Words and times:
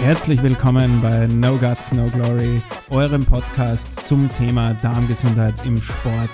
Herzlich 0.00 0.40
willkommen 0.44 1.02
bei 1.02 1.26
No 1.26 1.56
Guts, 1.56 1.92
No 1.92 2.06
Glory, 2.06 2.62
eurem 2.88 3.26
Podcast 3.26 4.06
zum 4.06 4.32
Thema 4.32 4.72
Darmgesundheit 4.74 5.54
im 5.66 5.76
Sport. 5.78 6.30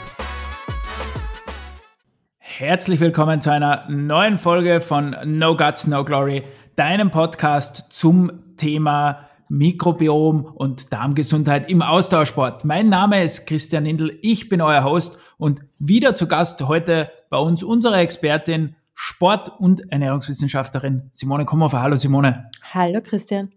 Herzlich 2.39 3.01
willkommen 3.01 3.41
zu 3.41 3.51
einer 3.51 3.89
neuen 3.89 4.37
Folge 4.37 4.83
von 4.83 5.17
No 5.25 5.57
Guts, 5.57 5.87
No 5.87 6.05
Glory, 6.05 6.45
deinem 6.77 7.11
Podcast 7.11 7.87
zum 7.89 8.31
Thema 8.59 9.31
Mikrobiom 9.49 10.45
und 10.45 10.93
Darmgesundheit 10.93 11.71
im 11.71 11.81
Austauschsport. 11.81 12.67
Mein 12.67 12.91
Name 12.91 13.25
ist 13.25 13.47
Christian 13.47 13.87
Indl, 13.87 14.19
ich 14.21 14.51
bin 14.51 14.61
euer 14.61 14.85
Host 14.85 15.19
und 15.39 15.63
wieder 15.79 16.15
zu 16.15 16.29
Gast 16.29 16.61
heute 16.69 17.11
bei 17.31 17.39
uns 17.39 17.63
unsere 17.63 17.97
Expertin 17.97 18.77
Sport- 18.95 19.61
und 19.61 19.91
Ernährungswissenschaftlerin 19.93 21.11
Simone 21.13 21.45
Kummerfer. 21.45 21.83
Hallo 21.83 21.97
Simone. 21.97 22.51
Hallo 22.73 23.01
Christian. 23.03 23.53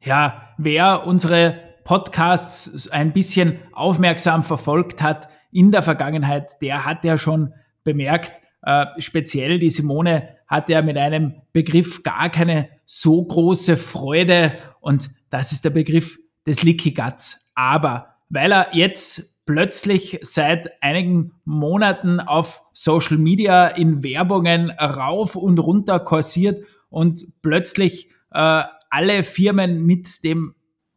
Ja, 0.00 0.50
wer 0.58 1.06
unsere 1.06 1.60
Podcasts 1.84 2.88
ein 2.88 3.12
bisschen 3.12 3.60
aufmerksam 3.72 4.42
verfolgt 4.42 5.02
hat 5.02 5.28
in 5.52 5.70
der 5.70 5.82
Vergangenheit, 5.82 6.60
der 6.60 6.84
hat 6.84 7.04
ja 7.04 7.16
schon 7.16 7.54
bemerkt, 7.84 8.40
äh, 8.62 8.86
speziell 8.98 9.58
die 9.58 9.70
Simone 9.70 10.36
hat 10.46 10.68
ja 10.68 10.82
mit 10.82 10.96
einem 10.96 11.42
Begriff 11.52 12.02
gar 12.02 12.28
keine 12.30 12.68
so 12.84 13.24
große 13.24 13.76
Freude 13.76 14.52
und 14.80 15.10
das 15.30 15.52
ist 15.52 15.64
der 15.64 15.70
Begriff 15.70 16.18
des 16.46 16.62
Leaky 16.62 16.92
Guts. 16.92 17.52
Aber 17.54 18.16
weil 18.28 18.52
er 18.52 18.68
jetzt 18.72 19.35
plötzlich 19.46 20.18
seit 20.22 20.82
einigen 20.82 21.32
Monaten 21.44 22.20
auf 22.20 22.62
Social 22.72 23.16
Media 23.16 23.68
in 23.68 24.02
Werbungen 24.02 24.70
rauf 24.70 25.36
und 25.36 25.58
runter 25.58 26.00
kursiert 26.00 26.60
und 26.90 27.24
plötzlich 27.42 28.10
äh, 28.32 28.64
alle 28.90 29.22
Firmen 29.22 29.86
mit 29.86 30.24
dem 30.24 30.54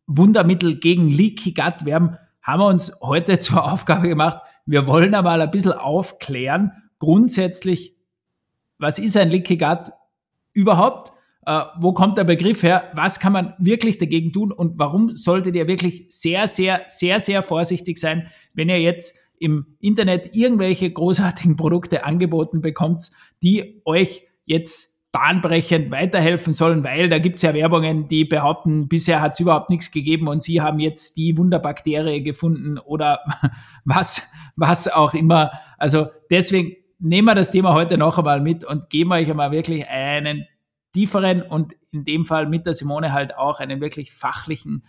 Wundermittel 0.07 0.79
gegen 0.79 1.07
Leaky 1.07 1.53
Gut 1.53 1.85
werben, 1.85 2.17
haben 2.41 2.61
wir 2.61 2.67
uns 2.67 2.91
heute 3.01 3.39
zur 3.39 3.71
Aufgabe 3.71 4.09
gemacht, 4.09 4.39
wir 4.65 4.87
wollen 4.87 5.15
einmal 5.15 5.41
ein 5.41 5.51
bisschen 5.51 5.73
aufklären, 5.73 6.71
grundsätzlich, 6.97 7.95
was 8.79 8.99
ist 8.99 9.15
ein 9.15 9.29
Leaky 9.29 9.57
Gut 9.57 9.91
überhaupt? 10.53 11.13
Äh, 11.49 11.65
wo 11.79 11.93
kommt 11.93 12.19
der 12.19 12.25
Begriff 12.25 12.61
her? 12.61 12.91
Was 12.93 13.19
kann 13.19 13.33
man 13.33 13.55
wirklich 13.57 13.97
dagegen 13.97 14.31
tun? 14.31 14.51
Und 14.51 14.77
warum 14.77 15.15
solltet 15.15 15.55
ihr 15.55 15.67
wirklich 15.67 16.05
sehr, 16.09 16.45
sehr, 16.45 16.83
sehr, 16.87 17.19
sehr 17.19 17.41
vorsichtig 17.41 17.97
sein, 17.97 18.27
wenn 18.53 18.69
ihr 18.69 18.79
jetzt 18.79 19.17
im 19.39 19.65
Internet 19.79 20.35
irgendwelche 20.35 20.91
großartigen 20.91 21.55
Produkte 21.55 22.03
angeboten 22.03 22.61
bekommt, 22.61 23.09
die 23.41 23.81
euch 23.83 24.27
jetzt 24.45 25.09
bahnbrechend 25.11 25.89
weiterhelfen 25.89 26.53
sollen, 26.53 26.83
weil 26.83 27.09
da 27.09 27.17
gibt's 27.17 27.41
ja 27.41 27.55
Werbungen, 27.55 28.07
die 28.07 28.25
behaupten, 28.25 28.87
bisher 28.87 29.19
hat's 29.19 29.39
überhaupt 29.39 29.71
nichts 29.71 29.89
gegeben 29.89 30.27
und 30.27 30.43
sie 30.43 30.61
haben 30.61 30.79
jetzt 30.79 31.17
die 31.17 31.35
Wunderbakterie 31.35 32.21
gefunden 32.21 32.77
oder 32.77 33.21
was, 33.85 34.29
was 34.55 34.87
auch 34.87 35.15
immer. 35.15 35.49
Also 35.79 36.09
deswegen 36.29 36.75
nehmen 36.99 37.25
wir 37.25 37.33
das 37.33 37.49
Thema 37.49 37.73
heute 37.73 37.97
noch 37.97 38.19
einmal 38.19 38.39
mit 38.39 38.63
und 38.63 38.91
geben 38.91 39.13
euch 39.13 39.31
einmal 39.31 39.51
wirklich 39.51 39.87
einen 39.87 40.45
tieferen 40.93 41.41
und 41.41 41.73
in 41.91 42.05
dem 42.05 42.25
Fall 42.25 42.47
mit 42.47 42.65
der 42.65 42.73
Simone 42.73 43.11
halt 43.11 43.37
auch 43.37 43.59
einen 43.59 43.81
wirklich 43.81 44.11
fachlichen 44.11 44.85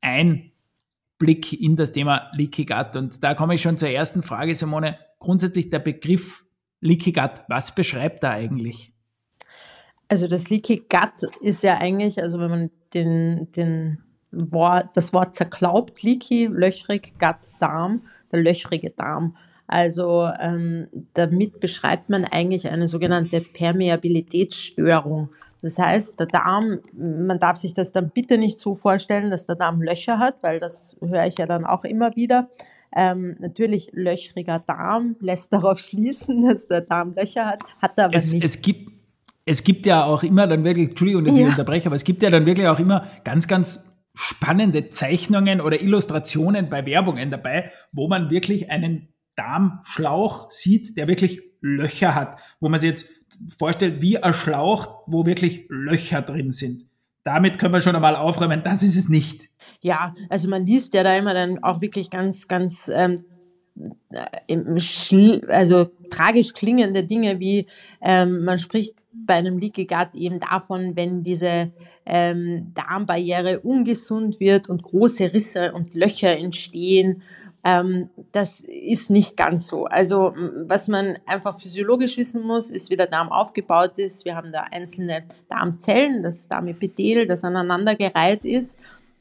Einblick 0.00 1.52
in 1.52 1.76
das 1.76 1.92
Thema 1.92 2.30
Leaky 2.34 2.64
Gut. 2.64 2.96
Und 2.96 3.22
da 3.22 3.34
komme 3.34 3.54
ich 3.54 3.62
schon 3.62 3.76
zur 3.76 3.90
ersten 3.90 4.22
Frage, 4.22 4.54
Simone. 4.54 4.98
Grundsätzlich 5.18 5.68
der 5.70 5.80
Begriff 5.80 6.44
Leaky 6.80 7.12
Gut, 7.12 7.42
was 7.48 7.74
beschreibt 7.74 8.24
er 8.24 8.30
eigentlich? 8.30 8.92
Also 10.08 10.26
das 10.26 10.50
Leaky 10.50 10.84
Gut 10.88 11.30
ist 11.40 11.62
ja 11.62 11.78
eigentlich, 11.78 12.22
also 12.22 12.40
wenn 12.40 12.50
man 12.50 12.70
den, 12.94 13.52
den 13.52 14.02
Wort, 14.32 14.96
das 14.96 15.12
Wort 15.12 15.34
zerklaubt, 15.34 16.02
Leaky, 16.02 16.46
löchrig, 16.46 17.12
Gut, 17.18 17.52
Darm, 17.58 18.02
der 18.32 18.42
löchrige 18.42 18.90
Darm. 18.90 19.36
Also 19.72 20.28
ähm, 20.40 20.88
damit 21.14 21.60
beschreibt 21.60 22.10
man 22.10 22.24
eigentlich 22.24 22.68
eine 22.68 22.88
sogenannte 22.88 23.40
Permeabilitätsstörung. 23.40 25.28
Das 25.62 25.78
heißt, 25.78 26.18
der 26.18 26.26
Darm, 26.26 26.80
man 26.92 27.38
darf 27.38 27.56
sich 27.56 27.72
das 27.72 27.92
dann 27.92 28.10
bitte 28.10 28.36
nicht 28.36 28.58
so 28.58 28.74
vorstellen, 28.74 29.30
dass 29.30 29.46
der 29.46 29.54
Darm 29.54 29.80
Löcher 29.80 30.18
hat, 30.18 30.42
weil 30.42 30.58
das 30.58 30.96
höre 31.00 31.24
ich 31.24 31.38
ja 31.38 31.46
dann 31.46 31.64
auch 31.64 31.84
immer 31.84 32.16
wieder. 32.16 32.50
Ähm, 32.96 33.36
natürlich 33.38 33.90
löchriger 33.92 34.58
Darm 34.58 35.14
lässt 35.20 35.52
darauf 35.52 35.78
schließen, 35.78 36.48
dass 36.48 36.66
der 36.66 36.80
Darm 36.80 37.14
Löcher 37.14 37.46
hat, 37.46 37.60
hat 37.80 37.96
er 37.96 38.06
aber 38.06 38.16
es, 38.16 38.32
nicht. 38.32 38.44
Es 38.44 38.60
gibt, 38.60 38.90
es 39.44 39.62
gibt 39.62 39.86
ja 39.86 40.02
auch 40.02 40.24
immer 40.24 40.48
dann 40.48 40.64
wirklich, 40.64 40.88
Entschuldigung, 40.88 41.24
dass 41.24 41.36
ja. 41.36 41.44
ich 41.44 41.50
unterbreche, 41.50 41.86
aber 41.86 41.96
es 41.96 42.02
gibt 42.02 42.24
ja 42.24 42.30
dann 42.30 42.44
wirklich 42.44 42.66
auch 42.66 42.80
immer 42.80 43.06
ganz, 43.22 43.46
ganz 43.46 43.88
spannende 44.14 44.90
Zeichnungen 44.90 45.60
oder 45.60 45.80
Illustrationen 45.80 46.68
bei 46.68 46.84
Werbungen 46.84 47.30
dabei, 47.30 47.70
wo 47.92 48.08
man 48.08 48.30
wirklich 48.30 48.68
einen 48.68 49.14
Darmschlauch 49.40 50.50
sieht, 50.50 50.96
der 50.96 51.08
wirklich 51.08 51.42
Löcher 51.62 52.14
hat, 52.14 52.38
wo 52.60 52.68
man 52.68 52.78
sich 52.78 52.90
jetzt 52.90 53.08
vorstellt, 53.56 54.02
wie 54.02 54.22
ein 54.22 54.34
Schlauch, 54.34 55.02
wo 55.06 55.24
wirklich 55.24 55.66
Löcher 55.68 56.22
drin 56.22 56.50
sind. 56.50 56.84
Damit 57.24 57.58
können 57.58 57.74
wir 57.74 57.80
schon 57.80 57.96
einmal 57.96 58.16
aufräumen, 58.16 58.62
das 58.62 58.82
ist 58.82 58.96
es 58.96 59.08
nicht. 59.08 59.48
Ja, 59.80 60.14
also 60.28 60.48
man 60.48 60.64
liest 60.64 60.94
ja 60.94 61.02
da 61.02 61.16
immer 61.16 61.34
dann 61.34 61.62
auch 61.62 61.80
wirklich 61.80 62.10
ganz, 62.10 62.48
ganz 62.48 62.90
ähm, 62.92 63.16
äh, 64.12 64.58
also 65.48 65.86
tragisch 66.10 66.52
klingende 66.52 67.04
Dinge 67.04 67.40
wie 67.40 67.66
ähm, 68.02 68.44
man 68.44 68.58
spricht 68.58 68.94
bei 69.12 69.34
einem 69.34 69.58
Leaky 69.58 69.86
Gut 69.86 70.14
eben 70.14 70.40
davon, 70.40 70.96
wenn 70.96 71.22
diese 71.22 71.72
ähm, 72.04 72.72
Darmbarriere 72.74 73.60
ungesund 73.60 74.40
wird 74.40 74.68
und 74.68 74.82
große 74.82 75.32
Risse 75.32 75.72
und 75.72 75.94
Löcher 75.94 76.36
entstehen. 76.36 77.22
Ähm, 77.62 78.08
das 78.32 78.60
ist 78.60 79.10
nicht 79.10 79.36
ganz 79.36 79.66
so. 79.66 79.84
Also 79.84 80.32
was 80.66 80.88
man 80.88 81.18
einfach 81.26 81.58
physiologisch 81.58 82.16
wissen 82.16 82.42
muss, 82.42 82.70
ist, 82.70 82.90
wie 82.90 82.96
der 82.96 83.06
Darm 83.06 83.30
aufgebaut 83.30 83.98
ist. 83.98 84.24
Wir 84.24 84.36
haben 84.36 84.52
da 84.52 84.64
einzelne 84.70 85.24
Darmzellen, 85.48 86.22
das 86.22 86.48
Darmepithel, 86.48 87.26
das 87.26 87.44
aneinandergereiht 87.44 88.44
ist. 88.44 88.78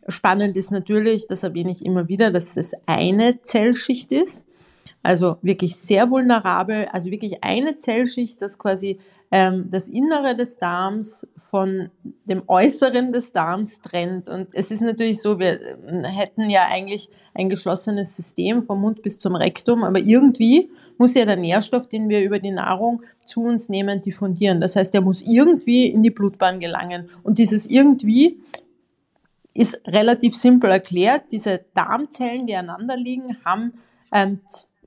Spannend 0.07 0.55
ist 0.57 0.71
natürlich, 0.71 1.27
das 1.27 1.43
erwähne 1.43 1.71
ich 1.71 1.85
immer 1.85 2.07
wieder, 2.07 2.31
dass 2.31 2.55
es 2.55 2.73
eine 2.85 3.41
Zellschicht 3.41 4.11
ist. 4.11 4.45
Also 5.03 5.37
wirklich 5.41 5.75
sehr 5.75 6.09
vulnerabel, 6.09 6.87
also 6.91 7.09
wirklich 7.09 7.43
eine 7.43 7.77
Zellschicht, 7.77 8.41
das 8.41 8.57
quasi 8.57 8.99
ähm, 9.31 9.67
das 9.69 9.87
Innere 9.87 10.35
des 10.35 10.57
Darms 10.57 11.27
von 11.35 11.91
dem 12.25 12.43
Äußeren 12.47 13.13
des 13.13 13.31
Darms 13.31 13.79
trennt. 13.81 14.27
Und 14.27 14.47
es 14.53 14.71
ist 14.71 14.81
natürlich 14.81 15.21
so, 15.21 15.39
wir 15.39 15.61
äh, 15.61 16.03
hätten 16.07 16.49
ja 16.49 16.67
eigentlich 16.69 17.09
ein 17.35 17.49
geschlossenes 17.49 18.15
System 18.15 18.63
vom 18.63 18.81
Mund 18.81 19.03
bis 19.03 19.19
zum 19.19 19.35
Rektum, 19.35 19.83
aber 19.83 19.99
irgendwie 19.99 20.71
muss 20.97 21.13
ja 21.13 21.25
der 21.25 21.35
Nährstoff, 21.35 21.87
den 21.87 22.09
wir 22.09 22.23
über 22.23 22.39
die 22.39 22.51
Nahrung 22.51 23.03
zu 23.23 23.43
uns 23.43 23.69
nehmen, 23.69 23.99
diffundieren. 24.01 24.61
Das 24.61 24.75
heißt, 24.75 24.93
er 24.95 25.01
muss 25.01 25.21
irgendwie 25.21 25.85
in 25.85 26.01
die 26.01 26.11
Blutbahn 26.11 26.59
gelangen. 26.59 27.09
Und 27.21 27.37
dieses 27.37 27.67
irgendwie 27.67 28.39
ist 29.53 29.79
relativ 29.85 30.35
simpel 30.35 30.71
erklärt. 30.71 31.25
Diese 31.31 31.65
Darmzellen, 31.75 32.47
die 32.47 32.55
aneinander 32.55 32.97
liegen, 32.97 33.37
haben 33.45 33.73
ähm, 34.11 34.39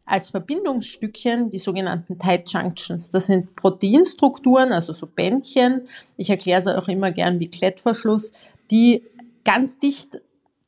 als 0.05 0.29
Verbindungsstückchen 0.31 1.51
die 1.51 1.59
sogenannten 1.59 2.19
Tight 2.19 2.51
Junctions. 2.53 3.11
Das 3.11 3.27
sind 3.27 3.55
Proteinstrukturen, 3.57 4.73
also 4.73 4.93
so 4.93 5.07
Bändchen. 5.07 5.89
Ich 6.17 6.31
erkläre 6.31 6.61
es 6.61 6.67
auch 6.67 6.89
immer 6.89 7.13
gern 7.13 7.41
wie 7.41 7.49
Klettverschluss, 7.49 8.33
die 8.71 9.05
ganz 9.45 9.79
dicht 9.79 10.21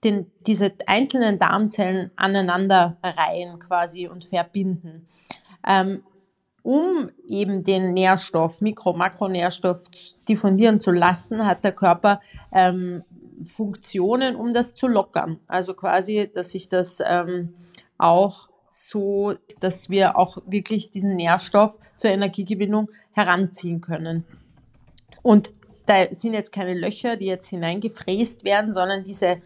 den, 0.05 0.31
diese 0.47 0.72
einzelnen 0.87 1.39
Darmzellen 1.39 2.11
aneinander 2.17 2.99
reihen 3.03 3.59
quasi 3.59 4.06
und 4.06 4.25
verbinden. 4.25 5.09
Ähm, 5.66 6.03
um 6.62 7.11
eben 7.27 7.62
den 7.62 7.93
Nährstoff, 7.93 8.61
Mikro-, 8.61 8.95
Makronährstoff 8.95 9.84
diffundieren 10.28 10.81
zu 10.81 10.93
lassen, 10.93 11.45
hat 11.45 11.65
der 11.65 11.72
Körper 11.72 12.21
ähm, 12.53 13.03
Funktionen, 13.45 14.37
um 14.37 14.54
das 14.54 14.75
zu 14.75 14.87
lockern. 14.87 15.41
Also 15.47 15.75
quasi, 15.75 16.30
dass 16.33 16.53
sich 16.53 16.69
das 16.69 17.03
ähm, 17.04 17.54
auch 17.98 18.48
so, 18.74 19.34
dass 19.60 19.88
wir 19.88 20.18
auch 20.18 20.38
wirklich 20.47 20.91
diesen 20.91 21.15
Nährstoff 21.15 21.78
zur 21.97 22.10
Energiegewinnung 22.10 22.91
heranziehen 23.12 23.80
können. 23.80 24.24
Und 25.22 25.53
da 25.86 26.12
sind 26.12 26.32
jetzt 26.32 26.50
keine 26.50 26.74
Löcher, 26.74 27.16
die 27.16 27.26
jetzt 27.26 27.47
hineingefräst 27.48 28.44
werden, 28.44 28.72
sondern 28.72 29.04
diese 29.04 29.36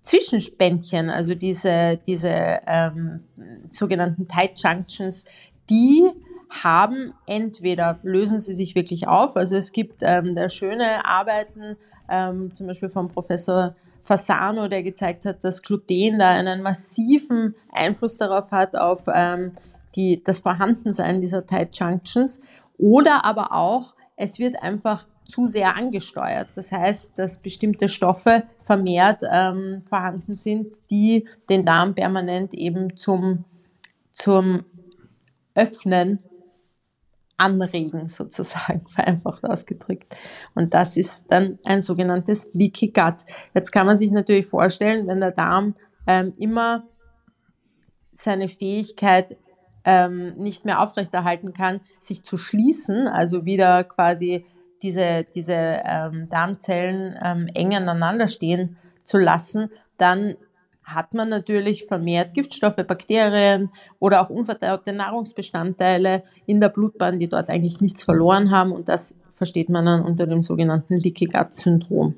Zwischenspendchen, 0.00 1.10
also 1.10 1.34
diese, 1.34 2.00
diese 2.06 2.60
ähm, 2.66 3.20
sogenannten 3.68 4.26
Tight 4.26 4.60
Junctions, 4.62 5.24
die 5.68 6.08
haben 6.48 7.12
entweder 7.26 8.00
lösen 8.02 8.40
sie 8.40 8.54
sich 8.54 8.74
wirklich 8.74 9.06
auf, 9.06 9.36
also 9.36 9.54
es 9.54 9.72
gibt 9.72 10.02
ähm, 10.02 10.34
da 10.34 10.48
schöne 10.48 11.04
Arbeiten, 11.04 11.76
ähm, 12.08 12.54
zum 12.54 12.66
Beispiel 12.68 12.88
vom 12.88 13.08
Professor 13.08 13.76
Fasano, 14.02 14.68
der 14.68 14.82
gezeigt 14.82 15.24
hat, 15.24 15.44
dass 15.44 15.62
Gluten 15.62 16.18
da 16.18 16.30
einen 16.30 16.62
massiven 16.62 17.54
Einfluss 17.70 18.18
darauf 18.18 18.50
hat, 18.50 18.76
auf 18.76 19.06
ähm, 19.12 19.52
die, 19.94 20.22
das 20.22 20.40
Vorhandensein 20.40 21.20
dieser 21.20 21.46
Tight 21.46 21.76
Junctions. 21.78 22.40
Oder 22.78 23.24
aber 23.24 23.52
auch 23.52 23.94
es 24.16 24.38
wird 24.38 24.62
einfach 24.62 25.06
zu 25.24 25.46
sehr 25.46 25.76
angesteuert. 25.76 26.48
Das 26.54 26.72
heißt, 26.72 27.18
dass 27.18 27.38
bestimmte 27.38 27.88
Stoffe 27.88 28.44
vermehrt 28.60 29.22
ähm, 29.30 29.80
vorhanden 29.82 30.36
sind, 30.36 30.72
die 30.90 31.26
den 31.48 31.64
Darm 31.64 31.94
permanent 31.94 32.54
eben 32.54 32.96
zum, 32.96 33.44
zum 34.10 34.64
Öffnen 35.54 36.22
anregen, 37.42 38.08
sozusagen, 38.08 38.80
vereinfacht 38.88 39.44
ausgedrückt. 39.44 40.16
Und 40.54 40.74
das 40.74 40.96
ist 40.96 41.26
dann 41.28 41.58
ein 41.64 41.82
sogenanntes 41.82 42.54
Leaky 42.54 42.88
Gut. 42.88 43.24
Jetzt 43.54 43.72
kann 43.72 43.86
man 43.86 43.96
sich 43.96 44.10
natürlich 44.10 44.46
vorstellen, 44.46 45.06
wenn 45.06 45.20
der 45.20 45.32
Darm 45.32 45.74
ähm, 46.06 46.32
immer 46.38 46.84
seine 48.12 48.48
Fähigkeit 48.48 49.36
ähm, 49.84 50.34
nicht 50.36 50.64
mehr 50.64 50.80
aufrechterhalten 50.80 51.52
kann, 51.52 51.80
sich 52.00 52.24
zu 52.24 52.36
schließen, 52.36 53.08
also 53.08 53.44
wieder 53.44 53.82
quasi 53.84 54.46
diese, 54.82 55.24
diese 55.34 55.80
ähm, 55.84 56.28
Darmzellen 56.28 57.18
ähm, 57.22 57.48
eng 57.54 57.74
aneinander 57.74 58.28
stehen 58.28 58.76
zu 59.04 59.18
lassen, 59.18 59.70
dann 59.96 60.36
hat 60.84 61.14
man 61.14 61.28
natürlich 61.28 61.84
vermehrt 61.84 62.34
Giftstoffe, 62.34 62.76
Bakterien 62.76 63.70
oder 63.98 64.20
auch 64.20 64.30
unverdaute 64.30 64.92
Nahrungsbestandteile 64.92 66.24
in 66.46 66.60
der 66.60 66.68
Blutbahn, 66.68 67.18
die 67.18 67.28
dort 67.28 67.48
eigentlich 67.48 67.80
nichts 67.80 68.02
verloren 68.02 68.50
haben. 68.50 68.72
Und 68.72 68.88
das 68.88 69.14
versteht 69.28 69.68
man 69.68 69.86
dann 69.86 70.02
unter 70.02 70.26
dem 70.26 70.42
sogenannten 70.42 70.96
Leaky 70.96 71.26
Gut 71.26 71.54
Syndrom. 71.54 72.14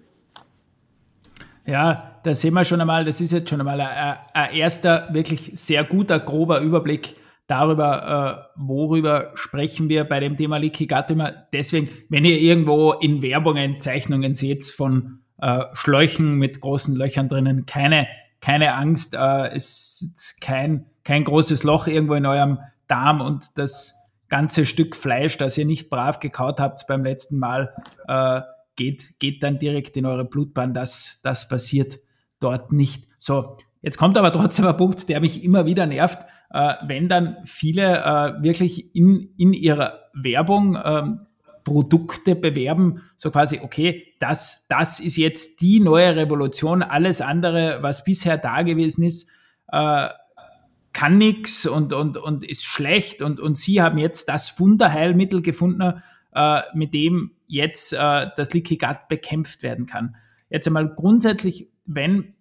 Ja, 1.66 2.20
da 2.24 2.34
sehen 2.34 2.54
wir 2.54 2.64
schon 2.64 2.80
einmal, 2.80 3.04
das 3.04 3.20
ist 3.20 3.32
jetzt 3.32 3.48
schon 3.48 3.60
einmal 3.60 3.80
ein, 3.80 4.18
ein 4.34 4.54
erster 4.54 5.08
wirklich 5.12 5.52
sehr 5.54 5.84
guter, 5.84 6.20
grober 6.20 6.60
Überblick 6.60 7.14
darüber, 7.46 8.48
äh, 8.56 8.60
worüber 8.60 9.32
sprechen 9.34 9.88
wir 9.88 10.04
bei 10.04 10.20
dem 10.20 10.36
Thema 10.36 10.58
Leaky 10.58 10.86
Gut 10.86 11.10
immer. 11.10 11.32
Deswegen, 11.52 11.88
wenn 12.08 12.24
ihr 12.24 12.38
irgendwo 12.38 12.92
in 12.92 13.22
Werbungen 13.22 13.80
Zeichnungen 13.80 14.34
seht 14.34 14.64
von 14.64 15.20
äh, 15.40 15.64
Schläuchen 15.72 16.36
mit 16.36 16.60
großen 16.60 16.94
Löchern 16.94 17.28
drinnen, 17.28 17.66
keine, 17.66 18.06
keine 18.44 18.74
Angst, 18.74 19.14
äh, 19.14 19.54
es 19.54 20.02
ist 20.02 20.40
kein, 20.42 20.84
kein 21.02 21.24
großes 21.24 21.62
Loch 21.62 21.86
irgendwo 21.86 22.12
in 22.12 22.26
eurem 22.26 22.58
Darm 22.88 23.22
und 23.22 23.56
das 23.56 23.94
ganze 24.28 24.66
Stück 24.66 24.96
Fleisch, 24.96 25.38
das 25.38 25.56
ihr 25.56 25.64
nicht 25.64 25.88
brav 25.88 26.20
gekaut 26.20 26.60
habt 26.60 26.86
beim 26.86 27.04
letzten 27.04 27.38
Mal, 27.38 27.74
äh, 28.06 28.42
geht, 28.76 29.18
geht 29.18 29.42
dann 29.42 29.58
direkt 29.58 29.96
in 29.96 30.04
eure 30.04 30.26
Blutbahn. 30.26 30.74
Das, 30.74 31.20
das 31.22 31.48
passiert 31.48 32.00
dort 32.38 32.70
nicht. 32.70 33.06
So, 33.16 33.56
jetzt 33.80 33.96
kommt 33.96 34.18
aber 34.18 34.30
trotzdem 34.30 34.66
ein 34.66 34.76
Punkt, 34.76 35.08
der 35.08 35.20
mich 35.20 35.42
immer 35.42 35.64
wieder 35.64 35.86
nervt 35.86 36.26
äh, 36.54 36.74
wenn 36.86 37.08
dann 37.08 37.38
viele 37.44 37.98
äh, 37.98 38.42
wirklich 38.42 38.94
in, 38.94 39.34
in 39.36 39.52
ihrer 39.52 40.04
Werbung 40.14 40.78
ähm, 40.82 41.20
Produkte 41.64 42.36
bewerben, 42.36 43.02
so 43.16 43.30
quasi, 43.30 43.60
okay, 43.62 44.14
das, 44.20 44.66
das 44.68 45.00
ist 45.00 45.16
jetzt 45.16 45.60
die 45.60 45.80
neue 45.80 46.14
Revolution, 46.14 46.82
alles 46.82 47.20
andere, 47.20 47.78
was 47.80 48.04
bisher 48.04 48.38
da 48.38 48.62
gewesen 48.62 49.04
ist, 49.04 49.30
äh, 49.68 50.08
kann 50.92 51.18
nichts 51.18 51.66
und, 51.66 51.92
und, 51.92 52.16
und 52.16 52.44
ist 52.44 52.64
schlecht 52.64 53.20
und, 53.22 53.40
und 53.40 53.58
sie 53.58 53.82
haben 53.82 53.98
jetzt 53.98 54.28
das 54.28 54.60
Wunderheilmittel 54.60 55.42
gefunden, 55.42 56.02
äh, 56.34 56.60
mit 56.74 56.94
dem 56.94 57.32
jetzt 57.46 57.92
äh, 57.92 58.26
das 58.36 58.52
Leaky 58.52 58.76
Gut 58.76 59.08
bekämpft 59.08 59.62
werden 59.62 59.86
kann. 59.86 60.16
Jetzt 60.50 60.66
einmal 60.66 60.94
grundsätzlich, 60.94 61.68
wenn 61.84 62.34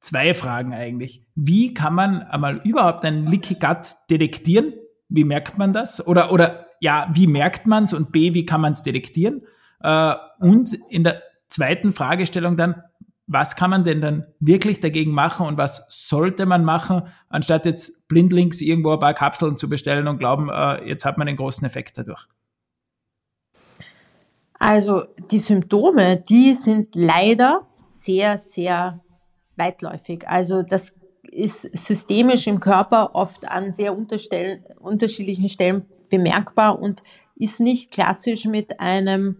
zwei 0.00 0.34
Fragen 0.34 0.72
eigentlich. 0.72 1.24
Wie 1.34 1.74
kann 1.74 1.94
man 1.94 2.22
einmal 2.22 2.60
überhaupt 2.64 3.04
einen 3.04 3.26
Leaky 3.26 3.54
Gut 3.54 3.94
detektieren? 4.10 4.74
Wie 5.08 5.24
merkt 5.24 5.58
man 5.58 5.72
das? 5.72 6.06
Oder, 6.06 6.32
oder 6.32 6.67
ja, 6.80 7.08
wie 7.12 7.26
merkt 7.26 7.66
man 7.66 7.84
es? 7.84 7.92
Und 7.92 8.12
B, 8.12 8.34
wie 8.34 8.46
kann 8.46 8.60
man 8.60 8.72
es 8.72 8.82
detektieren? 8.82 9.42
Äh, 9.80 10.14
und 10.40 10.74
in 10.90 11.04
der 11.04 11.22
zweiten 11.48 11.92
Fragestellung 11.92 12.56
dann, 12.56 12.82
was 13.26 13.56
kann 13.56 13.70
man 13.70 13.84
denn 13.84 14.00
dann 14.00 14.26
wirklich 14.40 14.80
dagegen 14.80 15.12
machen 15.12 15.46
und 15.46 15.58
was 15.58 15.86
sollte 15.90 16.46
man 16.46 16.64
machen, 16.64 17.02
anstatt 17.28 17.66
jetzt 17.66 18.08
blindlings 18.08 18.60
irgendwo 18.60 18.92
ein 18.92 19.00
paar 19.00 19.14
Kapseln 19.14 19.56
zu 19.56 19.68
bestellen 19.68 20.08
und 20.08 20.18
glauben, 20.18 20.48
äh, 20.48 20.88
jetzt 20.88 21.04
hat 21.04 21.18
man 21.18 21.26
den 21.26 21.36
großen 21.36 21.66
Effekt 21.66 21.98
dadurch? 21.98 22.26
Also 24.58 25.04
die 25.30 25.38
Symptome, 25.38 26.16
die 26.16 26.54
sind 26.54 26.94
leider 26.94 27.66
sehr, 27.86 28.38
sehr 28.38 29.00
weitläufig. 29.56 30.26
Also 30.26 30.62
das 30.62 30.94
ist 31.22 31.62
systemisch 31.76 32.46
im 32.46 32.58
Körper 32.58 33.14
oft 33.14 33.46
an 33.48 33.72
sehr 33.72 33.96
unterschiedlichen 33.96 35.48
Stellen 35.48 35.86
bemerkbar 36.08 36.78
und 36.78 37.02
ist 37.36 37.60
nicht 37.60 37.90
klassisch 37.90 38.44
mit 38.46 38.80
einem 38.80 39.36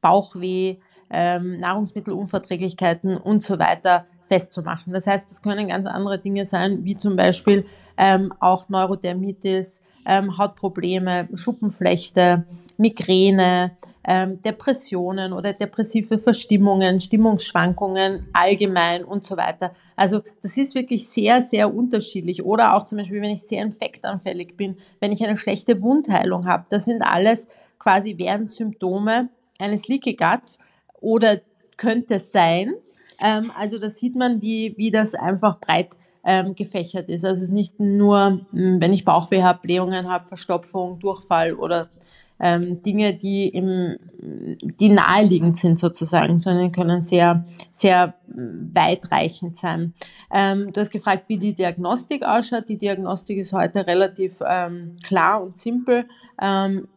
Bauchweh, 0.00 0.76
ähm, 1.10 1.58
Nahrungsmittelunverträglichkeiten 1.58 3.16
und 3.16 3.42
so 3.42 3.58
weiter 3.58 4.06
festzumachen. 4.22 4.92
Das 4.92 5.06
heißt, 5.06 5.30
es 5.30 5.42
können 5.42 5.68
ganz 5.68 5.86
andere 5.86 6.18
Dinge 6.18 6.44
sein, 6.44 6.84
wie 6.84 6.96
zum 6.96 7.16
Beispiel 7.16 7.66
ähm, 7.98 8.32
auch 8.38 8.68
Neurodermitis, 8.68 9.82
ähm, 10.06 10.38
Hautprobleme, 10.38 11.28
Schuppenflechte, 11.34 12.46
Migräne, 12.78 13.76
ähm, 14.04 14.40
Depressionen 14.42 15.32
oder 15.32 15.52
depressive 15.52 16.18
Verstimmungen, 16.18 17.00
Stimmungsschwankungen 17.00 18.28
allgemein 18.32 19.04
und 19.04 19.24
so 19.24 19.36
weiter. 19.36 19.72
Also 19.96 20.22
das 20.42 20.56
ist 20.56 20.74
wirklich 20.74 21.08
sehr, 21.08 21.42
sehr 21.42 21.72
unterschiedlich. 21.74 22.42
Oder 22.42 22.74
auch 22.74 22.84
zum 22.84 22.98
Beispiel, 22.98 23.20
wenn 23.20 23.30
ich 23.30 23.42
sehr 23.42 23.62
infektanfällig 23.62 24.56
bin, 24.56 24.78
wenn 25.00 25.12
ich 25.12 25.24
eine 25.24 25.36
schlechte 25.36 25.82
Wundheilung 25.82 26.46
habe. 26.46 26.64
Das 26.70 26.86
sind 26.86 27.02
alles 27.02 27.46
quasi 27.78 28.16
wären 28.18 28.46
Symptome 28.46 29.28
eines 29.58 29.88
Leaky 29.88 30.14
Guts 30.14 30.58
oder 31.00 31.40
könnte 31.76 32.16
es 32.16 32.32
sein. 32.32 32.74
Ähm, 33.22 33.50
also 33.58 33.78
da 33.78 33.88
sieht 33.88 34.16
man, 34.16 34.40
wie, 34.40 34.74
wie 34.76 34.90
das 34.90 35.14
einfach 35.14 35.60
breit 35.60 35.96
ähm, 36.24 36.54
gefächert 36.54 37.08
ist. 37.08 37.24
Also 37.24 37.38
es 37.38 37.48
ist 37.48 37.54
nicht 37.54 37.80
nur, 37.80 38.46
hm, 38.52 38.80
wenn 38.80 38.92
ich 38.92 39.04
Bauchweh 39.04 39.42
habe, 39.42 39.60
Blähungen 39.62 40.08
habe, 40.08 40.24
Verstopfung, 40.24 40.98
Durchfall 40.98 41.54
oder 41.54 41.90
ähm, 42.40 42.82
Dinge, 42.82 43.14
die, 43.14 43.48
im, 43.48 43.96
die 44.18 44.88
naheliegend 44.88 45.56
sind 45.58 45.78
sozusagen, 45.78 46.38
sondern 46.38 46.72
können 46.72 47.02
sehr, 47.02 47.44
sehr 47.70 48.14
weitreichend 48.28 49.56
sein. 49.56 49.94
Ähm, 50.32 50.72
du 50.72 50.80
hast 50.80 50.90
gefragt, 50.90 51.24
wie 51.28 51.38
die 51.38 51.54
Diagnostik 51.54 52.24
ausschaut. 52.24 52.68
Die 52.68 52.78
Diagnostik 52.78 53.38
ist 53.38 53.52
heute 53.52 53.86
relativ 53.86 54.40
ähm, 54.46 54.92
klar 55.02 55.42
und 55.42 55.56
simpel. 55.56 56.06
Ähm, 56.40 56.88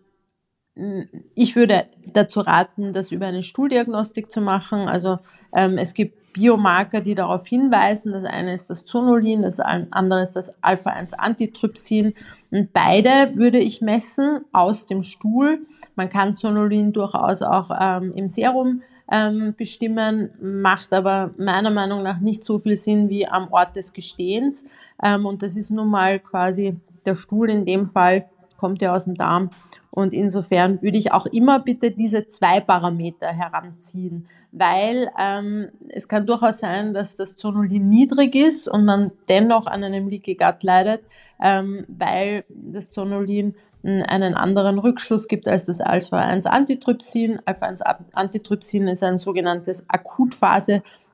ich 1.36 1.56
würde 1.56 1.86
dazu 2.14 2.40
raten, 2.40 2.94
das 2.94 3.12
über 3.12 3.28
eine 3.28 3.44
Stuhldiagnostik 3.44 4.32
zu 4.32 4.42
machen. 4.42 4.88
Also 4.88 5.20
ähm, 5.56 5.78
es 5.78 5.94
gibt 5.94 6.23
Biomarker, 6.34 7.02
die 7.02 7.16
darauf 7.16 7.48
hinweisen. 7.48 8.12
Das 8.12 8.26
eine 8.26 8.54
ist 8.54 8.70
das 8.70 8.86
Zonulin, 8.86 9.44
das 9.44 9.60
andere 9.60 10.24
ist 10.24 10.36
das 10.36 10.54
Alpha-1-Antitrypsin. 10.62 12.14
Und 12.52 12.74
beide 12.74 13.38
würde 13.38 13.60
ich 13.60 13.82
messen 13.82 14.42
aus 14.52 14.86
dem 14.86 15.04
Stuhl. 15.04 15.60
Man 15.96 16.10
kann 16.10 16.36
Zonulin 16.36 16.92
durchaus 16.92 17.42
auch 17.42 17.70
ähm, 17.80 18.14
im 18.16 18.28
Serum 18.28 18.82
ähm, 19.12 19.54
bestimmen, 19.56 20.32
macht 20.42 20.94
aber 20.94 21.32
meiner 21.38 21.70
Meinung 21.70 22.04
nach 22.04 22.20
nicht 22.20 22.44
so 22.44 22.60
viel 22.60 22.76
Sinn 22.76 23.10
wie 23.10 23.28
am 23.28 23.52
Ort 23.52 23.76
des 23.76 23.94
Gestehens. 23.94 24.66
Ähm, 25.04 25.26
und 25.26 25.44
das 25.44 25.56
ist 25.56 25.70
nun 25.70 25.88
mal 25.88 26.20
quasi 26.20 26.78
der 27.06 27.16
Stuhl 27.16 27.50
in 27.50 27.66
dem 27.66 27.86
Fall, 27.86 28.26
kommt 28.64 28.82
ja 28.82 28.96
aus 28.96 29.04
dem 29.04 29.16
Darm. 29.16 29.52
Und 29.92 30.14
insofern 30.14 30.82
würde 30.82 30.98
ich 30.98 31.12
auch 31.12 31.26
immer 31.26 31.60
bitte 31.60 31.92
diese 31.92 32.28
zwei 32.28 32.62
Parameter 32.62 33.28
heranziehen 33.28 34.28
weil 34.54 35.10
ähm, 35.20 35.70
es 35.90 36.08
kann 36.08 36.28
durchaus 36.28 36.60
sein, 36.60 36.94
dass 36.94 37.16
das 37.16 37.36
Zonulin 37.36 37.90
niedrig 37.90 38.36
ist 38.36 38.68
und 38.68 38.86
man 38.86 39.12
dennoch 39.28 39.66
an 39.66 39.84
einem 39.84 40.08
Leaky 40.08 40.36
Gut 40.36 40.62
leidet, 40.62 41.02
ähm, 41.42 41.86
weil 41.88 42.46
das 42.48 42.92
Zonulin 42.92 43.56
hm, 43.84 44.04
einen 44.08 44.36
anderen 44.36 44.78
Rückschluss 44.78 45.28
gibt 45.28 45.48
als 45.48 45.66
das 45.66 45.82
Alpha-1-Antitrypsin. 45.82 47.40
Alpha-1-Antitrypsin 47.46 48.88
ist 48.88 49.02
ein 49.02 49.18
sogenanntes 49.18 49.90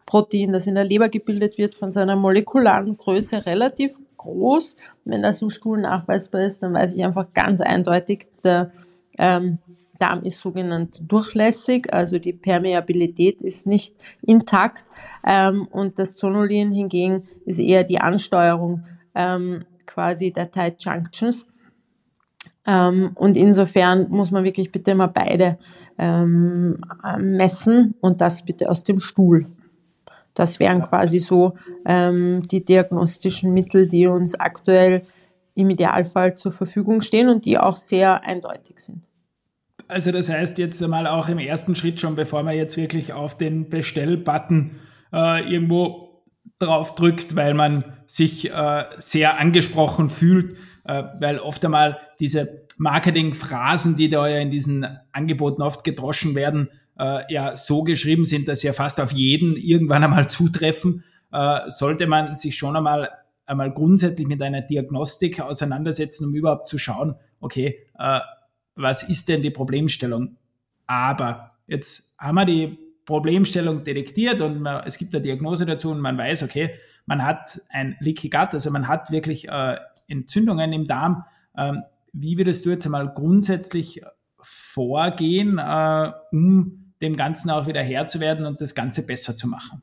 Akutphase-Protein, 0.10 0.52
das 0.52 0.68
in 0.68 0.76
der 0.76 0.84
Leber 0.84 1.10
gebildet 1.10 1.58
wird, 1.58 1.76
von 1.76 1.92
seiner 1.92 2.16
molekularen 2.16 2.98
Größe 2.98 3.46
relativ 3.46 3.98
groß. 4.18 4.76
Wenn 5.06 5.22
das 5.22 5.42
im 5.42 5.50
Stuhl 5.50 5.80
nachweisbar 5.80 6.42
ist, 6.42 6.64
dann 6.64 6.74
weiß 6.74 6.96
ich 6.96 7.04
einfach 7.04 7.28
ganz 7.34 7.62
eindeutig, 7.62 8.28
der 8.44 8.72
ähm, 9.18 9.60
Darm 10.00 10.24
ist 10.24 10.40
sogenannt 10.40 11.02
durchlässig, 11.08 11.94
also 11.94 12.20
die 12.20 12.32
Permeabilität 12.32 13.42
ist 13.42 13.68
nicht 13.68 13.96
intakt 14.22 14.86
ähm, 15.28 15.68
und 15.72 16.00
das 16.00 16.16
Zonulin 16.16 16.72
hingegen 16.72 17.24
ist 17.46 17.60
eher 17.60 17.84
die 17.84 18.00
Ansteuerung 18.00 18.86
ähm, 19.14 19.66
quasi 19.86 20.32
der 20.32 20.52
Tight 20.52 20.82
Junctions. 20.82 21.48
Ähm, 22.66 23.12
und 23.16 23.36
insofern 23.36 24.10
muss 24.10 24.32
man 24.32 24.46
wirklich 24.46 24.72
bitte 24.72 24.96
mal 24.96 25.08
beide 25.08 25.58
ähm, 25.98 26.80
messen 27.20 27.96
und 28.00 28.22
das 28.22 28.46
bitte 28.46 28.70
aus 28.70 28.86
dem 28.86 29.00
Stuhl. 29.00 29.48
Das 30.40 30.60
wären 30.62 30.82
quasi 30.82 31.20
so 31.20 31.58
ähm, 31.86 32.48
die 32.48 32.64
diagnostischen 32.64 33.54
Mittel, 33.54 33.90
die 33.90 34.08
uns 34.08 34.40
aktuell 34.40 35.02
im 35.54 35.70
Idealfall 35.70 36.36
zur 36.36 36.54
Verfügung 36.54 37.02
stehen 37.02 37.28
und 37.28 37.44
die 37.44 37.58
auch 37.58 37.76
sehr 37.76 38.26
eindeutig 38.26 38.80
sind. 38.80 39.04
Also 39.90 40.14
das 40.14 40.30
heißt 40.30 40.58
jetzt 40.58 40.82
einmal 40.82 41.08
auch 41.08 41.28
im 41.28 41.40
ersten 41.40 41.76
Schritt 41.76 42.00
schon, 42.00 42.16
bevor 42.16 42.44
man 42.44 42.56
jetzt 42.56 42.78
wirklich 42.78 43.12
auf 43.12 43.38
den 43.38 43.68
Bestellbutton 43.68 44.80
äh, 45.12 45.52
irgendwo 45.52 46.24
drauf 46.58 46.96
drückt, 46.96 47.36
weil 47.36 47.54
man 47.54 47.84
sich 48.08 48.50
äh, 48.50 48.86
sehr 48.98 49.40
angesprochen 49.40 50.10
fühlt, 50.10 50.56
äh, 50.86 51.04
weil 51.20 51.40
oft 51.40 51.66
einmal 51.66 51.98
diese 52.22 52.66
Marketingphrasen, 52.80 53.98
die 53.98 54.10
da 54.10 54.28
ja 54.28 54.40
in 54.40 54.52
diesen 54.52 54.88
Angeboten 55.12 55.62
oft 55.62 55.84
gedroschen 55.84 56.34
werden, 56.34 56.70
äh, 56.98 57.22
ja 57.32 57.56
so 57.56 57.84
geschrieben 57.84 58.26
sind, 58.26 58.48
dass 58.48 58.62
sie 58.62 58.68
ja 58.68 58.74
fast 58.74 59.00
auf 59.00 59.12
jeden 59.12 59.56
irgendwann 59.56 60.04
einmal 60.04 60.28
zutreffen, 60.30 61.04
äh, 61.32 61.70
sollte 61.70 62.08
man 62.08 62.36
sich 62.36 62.58
schon 62.58 62.76
einmal 62.76 63.10
einmal 63.46 63.72
grundsätzlich 63.72 64.28
mit 64.28 64.42
einer 64.42 64.62
Diagnostik 64.62 65.42
auseinandersetzen, 65.42 66.28
um 66.28 66.36
überhaupt 66.36 66.68
zu 66.68 66.78
schauen, 66.78 67.16
okay, 67.40 67.80
äh, 67.98 68.20
was 68.76 69.04
ist 69.04 69.28
denn 69.28 69.42
die 69.42 69.50
Problemstellung? 69.50 70.38
Aber 70.88 71.58
jetzt 71.68 72.16
haben 72.20 72.36
wir 72.36 72.46
die 72.46 72.78
Problemstellung 73.06 73.84
detektiert 73.84 74.40
und 74.42 74.62
man, 74.62 74.84
es 74.86 74.98
gibt 74.98 75.14
eine 75.16 75.24
Diagnose 75.24 75.66
dazu 75.66 75.92
und 75.92 76.00
man 76.00 76.18
weiß, 76.18 76.44
okay, 76.44 76.76
man 77.08 77.26
hat 77.26 77.60
ein 77.70 77.98
Leaky 78.00 78.30
Gut, 78.30 78.54
also 78.54 78.70
man 78.70 78.88
hat 78.88 79.12
wirklich 79.12 79.50
äh, 79.50 79.78
Entzündungen 80.08 80.72
im 80.72 80.88
Darm. 80.88 81.26
Ähm, 81.58 81.82
wie 82.14 82.38
würdest 82.38 82.66
du 82.66 82.70
jetzt 82.70 82.86
einmal 82.86 83.14
grundsätzlich 83.14 84.02
vorgehen, 84.42 85.58
äh, 85.58 86.12
um 86.32 86.94
dem 87.02 87.16
Ganzen 87.16 87.50
auch 87.50 87.68
wieder 87.68 87.82
Herr 87.82 88.08
zu 88.08 88.20
werden 88.20 88.46
und 88.46 88.62
das 88.62 88.76
Ganze 88.76 89.06
besser 89.06 89.36
zu 89.36 89.48
machen? 89.48 89.82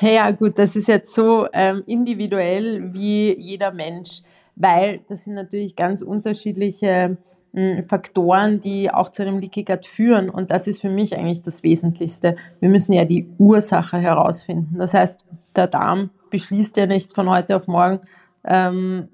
Ja, 0.00 0.30
gut, 0.32 0.58
das 0.58 0.76
ist 0.76 0.88
jetzt 0.88 1.14
so 1.14 1.46
ähm, 1.52 1.82
individuell 1.86 2.92
wie 2.92 3.38
jeder 3.38 3.72
Mensch, 3.72 4.22
weil 4.56 5.00
das 5.08 5.24
sind 5.24 5.34
natürlich 5.34 5.76
ganz 5.76 6.02
unterschiedliche 6.02 7.16
hm, 7.54 7.82
Faktoren, 7.82 8.60
die 8.60 8.90
auch 8.90 9.10
zu 9.10 9.22
einem 9.22 9.38
Leaky 9.38 9.64
Gut 9.64 9.86
führen. 9.86 10.30
Und 10.30 10.50
das 10.50 10.66
ist 10.66 10.80
für 10.80 10.90
mich 10.90 11.16
eigentlich 11.16 11.42
das 11.42 11.62
Wesentlichste. 11.62 12.36
Wir 12.58 12.68
müssen 12.68 12.92
ja 12.92 13.04
die 13.04 13.28
Ursache 13.38 13.98
herausfinden. 13.98 14.78
Das 14.78 14.94
heißt, 14.94 15.24
der 15.54 15.68
Darm 15.68 16.10
beschließt 16.30 16.76
ja 16.76 16.86
nicht 16.86 17.14
von 17.14 17.28
heute 17.30 17.56
auf 17.56 17.68
morgen, 17.68 18.00
ähm, 18.44 19.08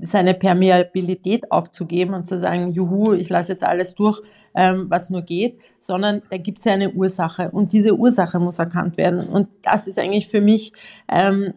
seine 0.00 0.34
Permeabilität 0.34 1.50
aufzugeben 1.50 2.14
und 2.14 2.24
zu 2.24 2.38
sagen, 2.38 2.72
juhu, 2.72 3.12
ich 3.12 3.28
lasse 3.28 3.52
jetzt 3.52 3.64
alles 3.64 3.94
durch, 3.94 4.20
ähm, 4.54 4.86
was 4.88 5.10
nur 5.10 5.22
geht, 5.22 5.58
sondern 5.78 6.22
da 6.30 6.38
gibt 6.38 6.58
es 6.58 6.64
ja 6.64 6.72
eine 6.72 6.92
Ursache 6.92 7.50
und 7.50 7.72
diese 7.72 7.94
Ursache 7.94 8.38
muss 8.38 8.58
erkannt 8.58 8.96
werden. 8.96 9.20
Und 9.26 9.48
das 9.62 9.86
ist 9.86 9.98
eigentlich 9.98 10.28
für 10.28 10.40
mich 10.40 10.72
ähm, 11.08 11.52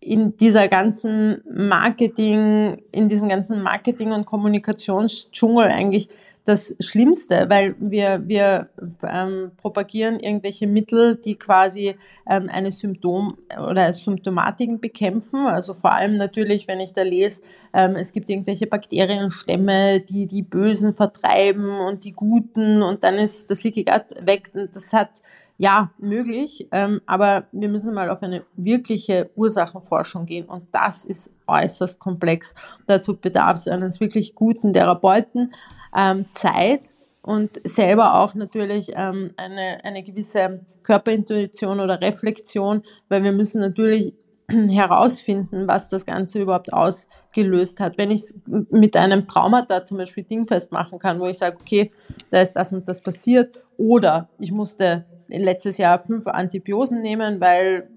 in 0.00 0.36
dieser 0.36 0.68
ganzen 0.68 1.42
Marketing, 1.50 2.82
in 2.92 3.08
diesem 3.08 3.28
ganzen 3.28 3.62
Marketing- 3.62 4.12
und 4.12 4.26
Kommunikationsdschungel 4.26 5.68
eigentlich 5.68 6.08
das 6.48 6.74
Schlimmste, 6.80 7.44
weil 7.50 7.74
wir, 7.78 8.26
wir 8.26 8.70
ähm, 9.06 9.50
propagieren 9.58 10.18
irgendwelche 10.18 10.66
Mittel, 10.66 11.16
die 11.16 11.34
quasi 11.34 11.94
ähm, 12.26 12.48
eine 12.50 12.72
Symptom 12.72 13.36
oder 13.58 13.92
Symptomatiken 13.92 14.80
bekämpfen. 14.80 15.46
Also 15.46 15.74
vor 15.74 15.92
allem 15.92 16.14
natürlich, 16.14 16.66
wenn 16.66 16.80
ich 16.80 16.94
da 16.94 17.02
lese, 17.02 17.42
ähm, 17.74 17.96
es 17.96 18.14
gibt 18.14 18.30
irgendwelche 18.30 18.66
Bakterienstämme, 18.66 20.00
die 20.00 20.26
die 20.26 20.40
Bösen 20.40 20.94
vertreiben 20.94 21.68
und 21.80 22.04
die 22.04 22.12
Guten 22.12 22.82
und 22.82 23.04
dann 23.04 23.16
ist 23.16 23.50
das 23.50 23.62
Leaky 23.62 23.84
Gut 23.84 24.14
weg. 24.26 24.50
Das 24.72 24.94
hat 24.94 25.20
ja 25.58 25.90
möglich, 25.98 26.66
ähm, 26.72 27.02
aber 27.04 27.44
wir 27.52 27.68
müssen 27.68 27.92
mal 27.92 28.08
auf 28.08 28.22
eine 28.22 28.44
wirkliche 28.56 29.28
Ursachenforschung 29.36 30.24
gehen 30.24 30.46
und 30.46 30.64
das 30.72 31.04
ist 31.04 31.30
äußerst 31.46 31.98
komplex. 31.98 32.54
Dazu 32.86 33.18
bedarf 33.18 33.56
es 33.56 33.68
eines 33.68 34.00
wirklich 34.00 34.34
guten 34.34 34.72
Therapeuten 34.72 35.52
ähm, 35.96 36.26
Zeit 36.32 36.94
und 37.22 37.60
selber 37.64 38.20
auch 38.20 38.34
natürlich 38.34 38.92
ähm, 38.94 39.32
eine, 39.36 39.84
eine 39.84 40.02
gewisse 40.02 40.64
Körperintuition 40.82 41.80
oder 41.80 42.00
Reflexion, 42.00 42.82
weil 43.08 43.22
wir 43.22 43.32
müssen 43.32 43.60
natürlich 43.60 44.14
herausfinden, 44.50 45.68
was 45.68 45.90
das 45.90 46.06
Ganze 46.06 46.40
überhaupt 46.40 46.72
ausgelöst 46.72 47.80
hat. 47.80 47.98
Wenn 47.98 48.10
ich 48.10 48.22
es 48.22 48.40
mit 48.46 48.96
einem 48.96 49.26
Traumata 49.26 49.84
zum 49.84 49.98
Beispiel 49.98 50.24
dingfest 50.24 50.72
machen 50.72 50.98
kann, 50.98 51.20
wo 51.20 51.26
ich 51.26 51.36
sage, 51.36 51.58
okay, 51.60 51.92
da 52.30 52.40
ist 52.40 52.54
das 52.54 52.72
und 52.72 52.88
das 52.88 53.02
passiert, 53.02 53.62
oder 53.76 54.28
ich 54.38 54.50
musste 54.50 55.04
letztes 55.28 55.76
Jahr 55.76 55.98
fünf 55.98 56.26
Antibiosen 56.26 57.02
nehmen, 57.02 57.40
weil 57.40 57.90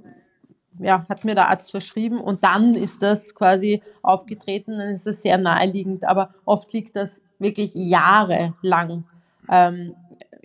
ja, 0.80 1.06
hat 1.08 1.24
mir 1.24 1.36
der 1.36 1.50
Arzt 1.50 1.72
verschrieben 1.72 2.20
und 2.20 2.44
dann 2.44 2.74
ist 2.76 3.02
das 3.02 3.36
quasi 3.36 3.82
aufgetreten, 4.02 4.78
dann 4.78 4.90
ist 4.90 5.06
das 5.08 5.22
sehr 5.22 5.38
naheliegend, 5.38 6.06
aber 6.06 6.34
oft 6.46 6.72
liegt 6.74 6.96
das 6.96 7.22
wirklich 7.42 7.72
jahrelang 7.74 9.04
ähm, 9.50 9.96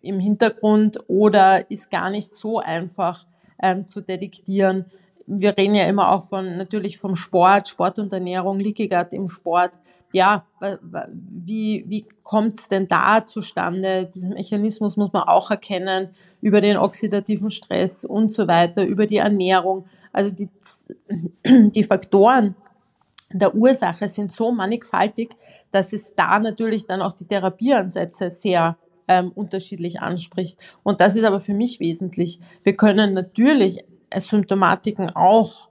im 0.02 0.18
Hintergrund 0.18 0.98
oder 1.08 1.70
ist 1.70 1.90
gar 1.90 2.10
nicht 2.10 2.34
so 2.34 2.58
einfach 2.58 3.26
ähm, 3.62 3.86
zu 3.86 4.00
detektieren. 4.00 4.86
Wir 5.26 5.56
reden 5.56 5.74
ja 5.74 5.84
immer 5.84 6.12
auch 6.12 6.22
von 6.22 6.56
natürlich 6.56 6.98
vom 6.98 7.16
Sport, 7.16 7.68
Sport 7.68 7.98
und 7.98 8.12
Ernährung, 8.12 8.60
Gut 8.60 9.12
im 9.12 9.28
Sport. 9.28 9.72
Ja, 10.12 10.46
wie, 11.10 11.84
wie 11.88 12.06
kommt 12.22 12.58
es 12.58 12.68
denn 12.68 12.86
da 12.86 13.26
zustande? 13.26 14.08
Diesen 14.14 14.34
Mechanismus 14.34 14.96
muss 14.96 15.12
man 15.12 15.24
auch 15.24 15.50
erkennen 15.50 16.10
über 16.40 16.60
den 16.60 16.76
oxidativen 16.76 17.50
Stress 17.50 18.04
und 18.04 18.32
so 18.32 18.46
weiter, 18.46 18.84
über 18.86 19.06
die 19.06 19.16
Ernährung. 19.16 19.86
Also 20.12 20.34
die, 20.34 20.48
die 21.44 21.84
Faktoren 21.84 22.54
der 23.38 23.54
Ursache 23.54 24.08
sind 24.08 24.32
so 24.32 24.52
mannigfaltig, 24.52 25.30
dass 25.70 25.92
es 25.92 26.14
da 26.14 26.38
natürlich 26.38 26.86
dann 26.86 27.02
auch 27.02 27.12
die 27.12 27.26
Therapieansätze 27.26 28.30
sehr 28.30 28.76
ähm, 29.08 29.32
unterschiedlich 29.34 30.00
anspricht. 30.00 30.58
Und 30.82 31.00
das 31.00 31.16
ist 31.16 31.24
aber 31.24 31.40
für 31.40 31.54
mich 31.54 31.80
wesentlich. 31.80 32.40
Wir 32.62 32.76
können 32.76 33.14
natürlich 33.14 33.84
Symptomatiken 34.16 35.10
auch 35.10 35.68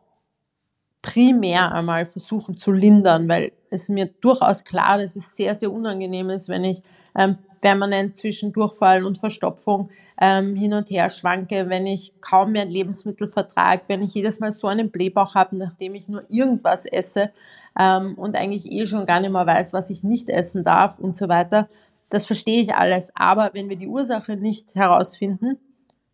primär 1.01 1.71
einmal 1.71 2.05
versuchen 2.05 2.57
zu 2.57 2.71
lindern, 2.71 3.29
weil 3.29 3.51
es 3.69 3.89
mir 3.89 4.05
durchaus 4.21 4.63
klar, 4.63 4.97
dass 4.97 5.15
es 5.15 5.35
sehr, 5.35 5.53
sehr 5.53 5.71
unangenehm 5.71 6.29
ist, 6.29 6.49
wenn 6.49 6.63
ich 6.63 6.81
ähm, 7.15 7.37
permanent 7.65 8.15
zwischen 8.15 8.53
Durchfall 8.53 9.03
und 9.03 9.17
Verstopfung 9.17 9.89
ähm, 10.21 10.55
hin 10.55 10.71
und 10.75 10.91
her 10.91 11.09
schwanke, 11.09 11.67
wenn 11.67 11.87
ich 11.87 12.13
kaum 12.21 12.51
mehr 12.51 12.65
Lebensmittel 12.65 13.27
vertrage, 13.27 13.81
wenn 13.87 14.03
ich 14.03 14.13
jedes 14.13 14.39
Mal 14.39 14.53
so 14.53 14.67
einen 14.67 14.91
Blähbauch 14.91 15.33
habe, 15.33 15.57
nachdem 15.57 15.95
ich 15.95 16.07
nur 16.07 16.21
irgendwas 16.29 16.85
esse 16.85 17.31
ähm, 17.75 18.13
und 18.19 18.35
eigentlich 18.35 18.71
eh 18.71 18.85
schon 18.85 19.07
gar 19.07 19.19
nicht 19.19 19.31
mehr 19.31 19.47
weiß, 19.47 19.73
was 19.73 19.89
ich 19.89 20.03
nicht 20.03 20.29
essen 20.29 20.63
darf 20.63 20.99
und 20.99 21.17
so 21.17 21.27
weiter. 21.27 21.67
Das 22.09 22.27
verstehe 22.27 22.61
ich 22.61 22.75
alles. 22.75 23.09
Aber 23.15 23.49
wenn 23.53 23.67
wir 23.67 23.77
die 23.77 23.87
Ursache 23.87 24.37
nicht 24.37 24.75
herausfinden, 24.75 25.57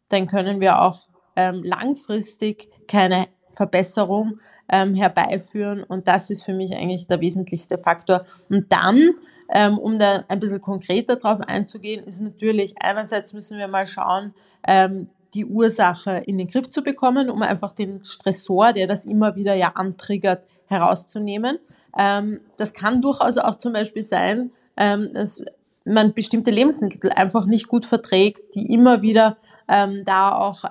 dann 0.08 0.28
können 0.28 0.62
wir 0.62 0.82
auch 0.82 1.02
ähm, 1.36 1.64
langfristig 1.66 2.70
keine 2.88 3.28
Verbesserung 3.50 4.40
ähm, 4.72 4.96
herbeiführen. 4.96 5.84
Und 5.84 6.08
das 6.08 6.30
ist 6.30 6.44
für 6.44 6.54
mich 6.54 6.76
eigentlich 6.76 7.08
der 7.08 7.22
wesentlichste 7.22 7.78
Faktor. 7.78 8.26
Und 8.50 8.72
dann 8.72 9.12
ähm, 9.52 9.78
um 9.78 10.00
da 10.00 10.24
ein 10.28 10.40
bisschen 10.40 10.62
konkreter 10.62 11.18
drauf 11.18 11.40
einzugehen, 11.42 12.04
ist 12.06 12.22
natürlich 12.22 12.76
einerseits 12.80 13.34
müssen 13.34 13.58
wir 13.58 13.68
mal 13.68 13.86
schauen, 13.86 14.34
ähm, 14.66 15.08
die 15.34 15.46
Ursache 15.46 16.24
in 16.26 16.38
den 16.38 16.48
Griff 16.48 16.70
zu 16.70 16.82
bekommen, 16.82 17.30
um 17.30 17.42
einfach 17.42 17.74
den 17.74 18.04
Stressor, 18.04 18.74
der 18.74 18.88
das 18.88 19.06
immer 19.06 19.36
wieder 19.36 19.54
ja 19.54 19.74
antriggert, 19.76 20.46
herauszunehmen. 20.66 21.60
Ähm, 21.98 22.40
das 22.58 22.74
kann 22.74 23.02
durchaus 23.02 23.38
auch 23.38 23.56
zum 23.56 23.74
Beispiel 23.74 24.04
sein, 24.04 24.52
ähm, 24.78 25.10
dass 25.14 25.44
man 25.84 26.14
bestimmte 26.14 26.52
Lebensmittel 26.52 27.12
einfach 27.12 27.46
nicht 27.46 27.68
gut 27.68 27.86
verträgt, 27.86 28.56
die 28.56 28.74
immer 28.74 29.02
wieder 29.02 29.38
ähm, 29.68 30.04
da 30.06 30.32
auch 30.34 30.64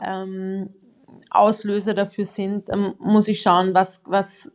Auslöser 1.31 1.95
dafür 1.95 2.25
sind, 2.25 2.69
ähm, 2.71 2.95
muss 2.99 3.29
ich 3.29 3.41
schauen, 3.41 3.75
was, 3.75 4.03
was 4.05 4.51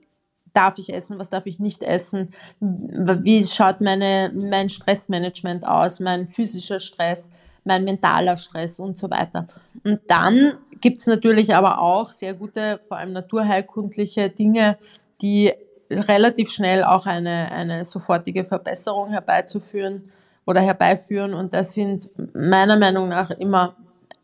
darf 0.53 0.77
ich 0.77 0.93
essen, 0.93 1.19
was 1.19 1.29
darf 1.29 1.45
ich 1.45 1.59
nicht 1.59 1.83
essen, 1.83 2.31
wie 2.59 3.43
schaut 3.45 3.81
meine, 3.81 4.31
mein 4.33 4.69
Stressmanagement 4.69 5.67
aus, 5.67 5.99
mein 5.99 6.25
physischer 6.25 6.79
Stress, 6.79 7.29
mein 7.65 7.83
mentaler 7.83 8.37
Stress 8.37 8.79
und 8.79 8.97
so 8.97 9.09
weiter. 9.09 9.47
Und 9.83 9.99
dann 10.07 10.57
gibt 10.81 10.99
es 10.99 11.07
natürlich 11.07 11.55
aber 11.55 11.79
auch 11.79 12.09
sehr 12.09 12.33
gute, 12.33 12.79
vor 12.79 12.97
allem 12.97 13.11
naturheilkundliche 13.11 14.29
Dinge, 14.29 14.77
die 15.21 15.51
relativ 15.89 16.51
schnell 16.51 16.83
auch 16.83 17.05
eine, 17.05 17.51
eine 17.51 17.85
sofortige 17.85 18.43
Verbesserung 18.43 19.11
herbeizuführen 19.11 20.11
oder 20.45 20.61
herbeiführen. 20.61 21.33
Und 21.33 21.53
das 21.53 21.73
sind 21.73 22.09
meiner 22.33 22.77
Meinung 22.77 23.09
nach 23.09 23.31
immer 23.31 23.75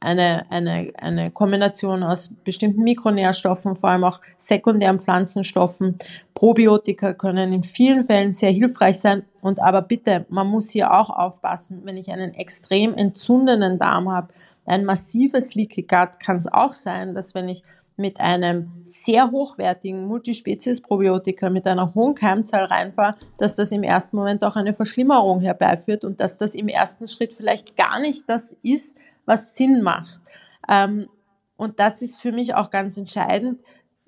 eine, 0.01 0.49
eine, 0.49 0.91
eine 0.99 1.31
Kombination 1.31 2.03
aus 2.03 2.33
bestimmten 2.43 2.81
Mikronährstoffen, 2.81 3.75
vor 3.75 3.91
allem 3.91 4.03
auch 4.03 4.19
sekundären 4.37 4.99
Pflanzenstoffen. 4.99 5.97
Probiotika 6.33 7.13
können 7.13 7.53
in 7.53 7.63
vielen 7.63 8.03
Fällen 8.03 8.33
sehr 8.33 8.51
hilfreich 8.51 8.99
sein. 8.99 9.23
Und 9.41 9.61
aber 9.61 9.83
bitte, 9.83 10.25
man 10.29 10.47
muss 10.47 10.71
hier 10.71 10.91
auch 10.91 11.11
aufpassen, 11.11 11.81
wenn 11.85 11.97
ich 11.97 12.11
einen 12.11 12.33
extrem 12.33 12.95
entzündenden 12.95 13.77
Darm 13.77 14.11
habe, 14.11 14.29
ein 14.65 14.85
massives 14.85 15.53
Leaky 15.53 15.83
Gut 15.83 16.19
kann 16.19 16.37
es 16.37 16.51
auch 16.51 16.73
sein, 16.73 17.13
dass 17.13 17.33
wenn 17.33 17.49
ich 17.49 17.63
mit 17.97 18.19
einem 18.19 18.71
sehr 18.85 19.31
hochwertigen 19.31 20.07
Multispezies-Probiotika 20.07 21.49
mit 21.49 21.67
einer 21.67 21.93
hohen 21.93 22.15
Keimzahl 22.15 22.65
reinfahre, 22.65 23.15
dass 23.37 23.55
das 23.55 23.71
im 23.71 23.83
ersten 23.83 24.17
Moment 24.17 24.43
auch 24.43 24.55
eine 24.55 24.73
Verschlimmerung 24.73 25.41
herbeiführt 25.41 26.03
und 26.03 26.19
dass 26.19 26.37
das 26.37 26.55
im 26.55 26.67
ersten 26.67 27.07
Schritt 27.07 27.33
vielleicht 27.33 27.75
gar 27.75 27.99
nicht 27.99 28.23
das 28.27 28.55
ist, 28.63 28.95
was 29.31 29.55
Sinn 29.55 29.81
macht. 29.81 30.21
Ähm, 30.67 31.07
und 31.55 31.79
das 31.79 32.01
ist 32.01 32.19
für 32.19 32.31
mich 32.31 32.53
auch 32.55 32.69
ganz 32.69 32.97
entscheidend, 32.97 33.59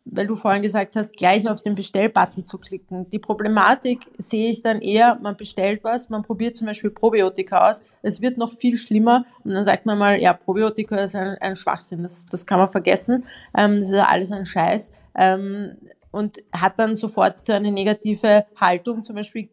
weil 0.05 0.27
du 0.27 0.35
vorhin 0.35 0.61
gesagt 0.61 0.97
hast, 0.97 1.15
gleich 1.15 1.47
auf 1.47 1.61
den 1.61 1.75
Bestellbutton 1.75 2.45
zu 2.45 2.57
klicken. 2.57 3.09
Die 3.09 3.19
Problematik 3.19 4.09
sehe 4.17 4.49
ich 4.49 4.61
dann 4.61 4.81
eher, 4.81 5.17
man 5.21 5.37
bestellt 5.37 5.83
was, 5.85 6.09
man 6.09 6.23
probiert 6.23 6.57
zum 6.57 6.67
Beispiel 6.67 6.89
Probiotika 6.89 7.69
aus, 7.69 7.81
es 8.01 8.21
wird 8.21 8.37
noch 8.37 8.51
viel 8.51 8.75
schlimmer 8.75 9.25
und 9.45 9.53
dann 9.53 9.63
sagt 9.63 9.85
man 9.85 9.97
mal, 9.97 10.19
ja, 10.19 10.33
Probiotika 10.33 10.97
ist 10.97 11.15
ein, 11.15 11.37
ein 11.39 11.55
Schwachsinn, 11.55 12.03
das, 12.03 12.25
das 12.25 12.45
kann 12.45 12.59
man 12.59 12.67
vergessen, 12.67 13.25
ähm, 13.57 13.79
das 13.79 13.89
ist 13.89 13.95
ja 13.95 14.07
alles 14.09 14.31
ein 14.31 14.45
Scheiß 14.45 14.91
ähm, 15.15 15.77
und 16.11 16.39
hat 16.51 16.77
dann 16.79 16.97
sofort 16.97 17.45
so 17.45 17.53
eine 17.53 17.71
negative 17.71 18.45
Haltung 18.59 19.05
zum 19.05 19.15
Beispiel 19.15 19.49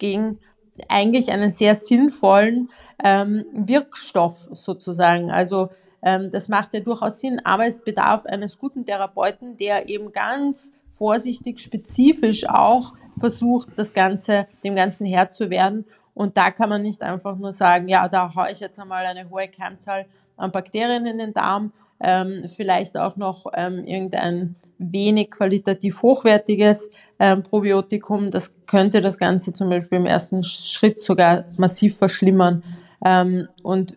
gegen 0.00 0.40
eigentlich 0.88 1.30
einen 1.30 1.50
sehr 1.50 1.74
sinnvollen 1.74 2.70
ähm, 3.02 3.44
Wirkstoff 3.52 4.48
sozusagen. 4.52 5.30
Also 5.30 5.70
ähm, 6.02 6.30
das 6.30 6.48
macht 6.48 6.74
ja 6.74 6.80
durchaus 6.80 7.20
Sinn, 7.20 7.40
aber 7.44 7.66
es 7.66 7.82
bedarf 7.82 8.26
eines 8.26 8.58
guten 8.58 8.84
Therapeuten, 8.84 9.56
der 9.56 9.88
eben 9.88 10.12
ganz 10.12 10.72
vorsichtig, 10.86 11.60
spezifisch 11.60 12.48
auch 12.48 12.92
versucht, 13.18 13.70
das 13.76 13.92
Ganze, 13.92 14.46
dem 14.62 14.76
Ganzen 14.76 15.06
Herr 15.06 15.30
zu 15.30 15.50
werden. 15.50 15.84
Und 16.14 16.36
da 16.36 16.50
kann 16.50 16.68
man 16.68 16.82
nicht 16.82 17.02
einfach 17.02 17.36
nur 17.36 17.52
sagen, 17.52 17.88
ja, 17.88 18.08
da 18.08 18.34
haue 18.34 18.50
ich 18.50 18.60
jetzt 18.60 18.78
einmal 18.78 19.04
eine 19.04 19.28
hohe 19.28 19.48
Keimzahl 19.48 20.06
an 20.36 20.52
Bakterien 20.52 21.06
in 21.06 21.18
den 21.18 21.32
Darm, 21.34 21.72
ähm, 22.00 22.44
vielleicht 22.48 22.96
auch 22.96 23.16
noch 23.16 23.46
ähm, 23.54 23.84
irgendein 23.84 24.56
wenig 24.78 25.30
qualitativ 25.30 26.02
hochwertiges 26.02 26.90
ähm, 27.18 27.42
Probiotikum. 27.42 28.30
Das 28.30 28.52
könnte 28.66 29.00
das 29.00 29.18
Ganze 29.18 29.52
zum 29.52 29.70
Beispiel 29.70 29.98
im 29.98 30.06
ersten 30.06 30.42
Schritt 30.42 31.00
sogar 31.00 31.46
massiv 31.56 31.96
verschlimmern. 31.96 32.62
Ähm, 33.04 33.48
und 33.62 33.96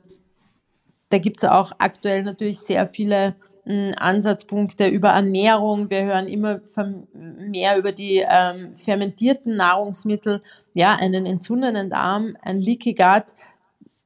da 1.10 1.18
gibt 1.18 1.44
es 1.44 1.50
auch 1.50 1.72
aktuell 1.80 2.24
natürlich 2.24 2.60
sehr 2.60 2.88
viele 2.88 3.36
hm, 3.66 3.94
Ansatzpunkte 3.98 4.88
über 4.88 5.10
Ernährung. 5.10 5.90
Wir 5.90 6.04
hören 6.04 6.28
immer 6.28 6.62
mehr 7.14 7.78
über 7.78 7.92
die 7.92 8.24
ähm, 8.30 8.76
fermentierten 8.76 9.58
Nahrungsmittel. 9.58 10.42
Ja, 10.74 10.96
einen 10.96 11.26
entzündeten 11.26 11.90
Darm, 11.90 12.38
ein 12.42 12.62
Leaky 12.62 12.94
Gut. 12.94 13.34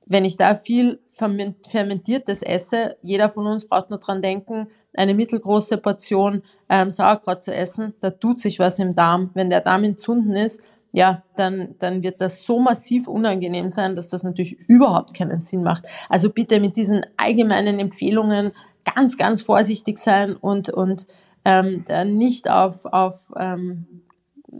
Wenn 0.06 0.26
ich 0.26 0.38
da 0.38 0.56
viel 0.56 1.00
fermentiertes 1.12 2.42
esse, 2.42 2.98
jeder 3.02 3.30
von 3.30 3.48
uns 3.48 3.66
braucht 3.66 3.90
nur 3.90 4.00
dran 4.00 4.22
denken, 4.22 4.68
eine 4.96 5.14
mittelgroße 5.14 5.78
Portion 5.78 6.44
ähm, 6.70 6.92
Sauerkraut 6.92 7.42
zu 7.42 7.54
essen, 7.54 7.94
da 8.00 8.12
tut 8.12 8.40
sich 8.40 8.60
was 8.60 8.80
im 8.80 8.96
Darm. 8.96 9.32
Wenn 9.34 9.50
der 9.50 9.62
Darm 9.62 9.84
entzünden 9.84 10.36
ist, 10.36 10.60
ja, 10.92 11.24
dann, 11.36 11.76
dann 11.80 12.04
wird 12.04 12.22
das 12.22 12.46
so 12.46 12.60
massiv 12.60 13.08
unangenehm 13.08 13.70
sein, 13.70 13.96
dass 13.96 14.10
das 14.10 14.24
natürlich 14.24 14.60
überhaupt 14.68 15.16
keinen 15.16 15.42
Sinn 15.42 15.64
macht. 15.64 15.88
Also 16.08 16.30
bitte 16.30 16.60
mit 16.60 16.78
diesen 16.78 17.04
allgemeinen 17.18 17.80
Empfehlungen 17.80 18.52
ganz, 18.86 19.18
ganz 19.18 19.42
vorsichtig 19.42 19.98
sein 19.98 20.36
und, 20.36 20.70
und 20.70 21.08
ähm, 21.46 21.86
nicht 22.18 22.50
auf, 22.50 22.86
auf 22.86 23.32
ähm, 23.38 24.04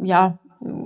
ja, 0.02 0.40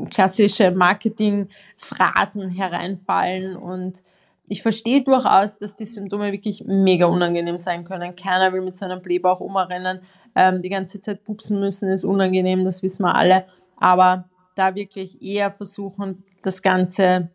klassische 0.10 0.72
Marketing-Phrasen 0.72 2.50
hereinfallen 2.50 3.56
und 3.56 4.04
ich 4.50 4.62
verstehe 4.62 5.04
durchaus, 5.04 5.60
dass 5.60 5.76
die 5.76 5.86
Symptome 5.86 6.32
wirklich 6.32 6.64
mega 6.66 7.06
unangenehm 7.08 7.58
sein 7.58 7.84
können. 7.84 8.16
Keiner 8.16 8.54
will 8.54 8.62
mit 8.62 8.76
so 8.76 8.86
einem 8.86 9.02
Blähbauch 9.02 9.42
umrennen. 9.42 10.00
Ähm, 10.36 10.62
die 10.62 10.70
ganze 10.70 11.00
Zeit 11.00 11.24
pupsen 11.24 11.60
müssen 11.60 11.90
ist 11.92 12.06
unangenehm, 12.06 12.64
das 12.64 12.82
wissen 12.82 13.04
wir 13.04 13.16
alle. 13.16 13.46
Aber 13.78 14.30
da 14.56 14.74
wirklich 14.76 15.22
eher 15.22 15.52
versuchen, 15.52 16.24
das 16.42 16.62
Ganze 16.62 17.30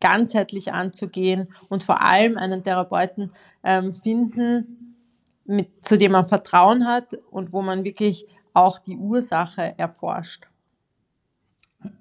ganzheitlich 0.00 0.72
anzugehen 0.72 1.48
und 1.68 1.82
vor 1.82 2.02
allem 2.02 2.36
einen 2.36 2.62
Therapeuten 2.62 3.32
ähm, 3.62 3.92
finden, 3.92 4.96
mit, 5.44 5.84
zu 5.84 5.98
dem 5.98 6.12
man 6.12 6.24
Vertrauen 6.24 6.86
hat 6.86 7.14
und 7.30 7.52
wo 7.52 7.62
man 7.62 7.84
wirklich 7.84 8.26
auch 8.54 8.78
die 8.78 8.96
Ursache 8.96 9.74
erforscht. 9.78 10.46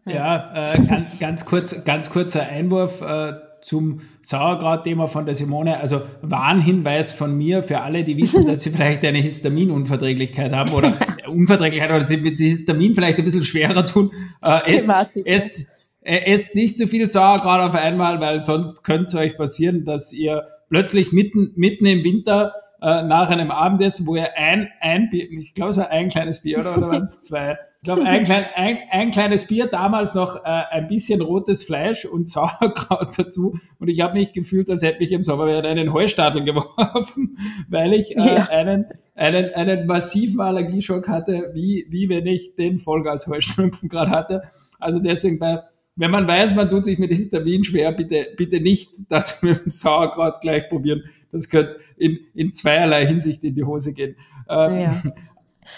Ja, 0.05 0.73
äh, 0.73 0.81
ganz, 0.85 1.19
ganz, 1.19 1.45
kurz, 1.45 1.83
ganz 1.83 2.09
kurzer 2.09 2.43
Einwurf. 2.43 3.01
Äh, 3.01 3.33
zum 3.63 4.01
Sauerkraut-Thema 4.21 5.07
von 5.07 5.25
der 5.25 5.35
Simone. 5.35 5.79
Also 5.79 6.01
Warnhinweis 6.21 7.13
von 7.13 7.35
mir 7.35 7.63
für 7.63 7.81
alle, 7.81 8.03
die 8.03 8.17
wissen, 8.17 8.45
dass 8.45 8.61
sie 8.61 8.69
vielleicht 8.71 9.03
eine 9.03 9.19
Histaminunverträglichkeit 9.19 10.51
haben 10.51 10.71
oder 10.71 10.93
Unverträglichkeit 11.27 11.89
oder 11.89 12.05
sie 12.05 12.17
mit 12.17 12.37
Histamin 12.37 12.93
vielleicht 12.95 13.17
ein 13.17 13.25
bisschen 13.25 13.43
schwerer 13.43 13.85
tun. 13.85 14.11
Äh, 14.43 14.75
esst, 14.75 14.89
esst, 15.25 15.67
äh, 16.01 16.31
esst 16.31 16.55
nicht 16.55 16.77
zu 16.77 16.87
viel 16.87 17.07
Sauerkraut 17.07 17.61
auf 17.61 17.75
einmal, 17.75 18.19
weil 18.19 18.39
sonst 18.39 18.83
könnte 18.83 19.05
es 19.05 19.15
euch 19.15 19.37
passieren, 19.37 19.85
dass 19.85 20.13
ihr 20.13 20.47
plötzlich 20.69 21.11
mitten, 21.11 21.51
mitten 21.55 21.85
im 21.85 22.03
Winter 22.03 22.53
äh, 22.81 23.03
nach 23.03 23.29
einem 23.29 23.51
Abendessen, 23.51 24.05
wo 24.07 24.15
ihr 24.15 24.37
ein, 24.37 24.69
ein 24.81 25.09
Bier, 25.09 25.31
ich 25.31 25.53
glaube 25.53 25.69
es 25.69 25.77
war 25.77 25.89
ein 25.89 26.09
kleines 26.09 26.41
Bier 26.41 26.59
oder, 26.59 26.77
oder 26.77 26.89
waren 26.89 27.05
es 27.05 27.21
zwei, 27.23 27.57
ich 27.83 27.85
glaube, 27.85 28.03
ein, 28.05 28.23
klein, 28.23 28.45
ein, 28.55 28.77
ein 28.91 29.11
kleines 29.11 29.45
Bier, 29.45 29.67
damals 29.67 30.15
noch 30.15 30.37
äh, 30.37 30.39
ein 30.71 30.87
bisschen 30.87 31.19
rotes 31.19 31.65
Fleisch 31.65 32.05
und 32.05 32.25
Sauerkraut 32.29 33.19
dazu. 33.19 33.59
Und 33.77 33.89
ich 33.89 33.99
habe 33.99 34.17
mich 34.17 34.31
gefühlt, 34.31 34.69
als 34.69 34.83
hätte 34.83 35.03
ich 35.03 35.11
im 35.11 35.21
Sommer 35.21 35.47
wieder 35.47 35.67
einen 35.67 35.91
Heustadel 35.91 36.43
geworfen, 36.45 37.37
weil 37.67 37.93
ich 37.93 38.15
äh, 38.15 38.35
ja. 38.35 38.45
einen, 38.45 38.85
einen, 39.15 39.53
einen 39.53 39.85
massiven 39.85 40.39
Allergieschock 40.39 41.09
hatte, 41.09 41.51
wie, 41.53 41.85
wie 41.89 42.07
wenn 42.07 42.25
ich 42.25 42.55
den 42.55 42.77
Vollgas-Heuschnupfen 42.77 43.89
gerade 43.89 44.11
hatte. 44.11 44.43
Also 44.79 45.01
deswegen 45.01 45.37
bei, 45.37 45.59
wenn 45.97 46.09
man 46.09 46.25
weiß, 46.25 46.55
man 46.55 46.69
tut 46.69 46.85
sich 46.85 46.99
mit 46.99 47.09
Histamin 47.09 47.65
schwer, 47.65 47.91
bitte, 47.91 48.27
bitte 48.37 48.61
nicht 48.61 48.91
das 49.09 49.41
mit 49.43 49.65
dem 49.65 49.71
Sauerkraut 49.71 50.39
gleich 50.39 50.69
probieren. 50.69 51.03
Das 51.33 51.49
könnte 51.49 51.81
in, 51.97 52.17
in 52.33 52.53
zweierlei 52.53 53.05
Hinsicht 53.05 53.43
in 53.43 53.55
die 53.55 53.65
Hose 53.65 53.93
gehen. 53.93 54.15
Ähm, 54.47 54.79
ja. 54.79 55.03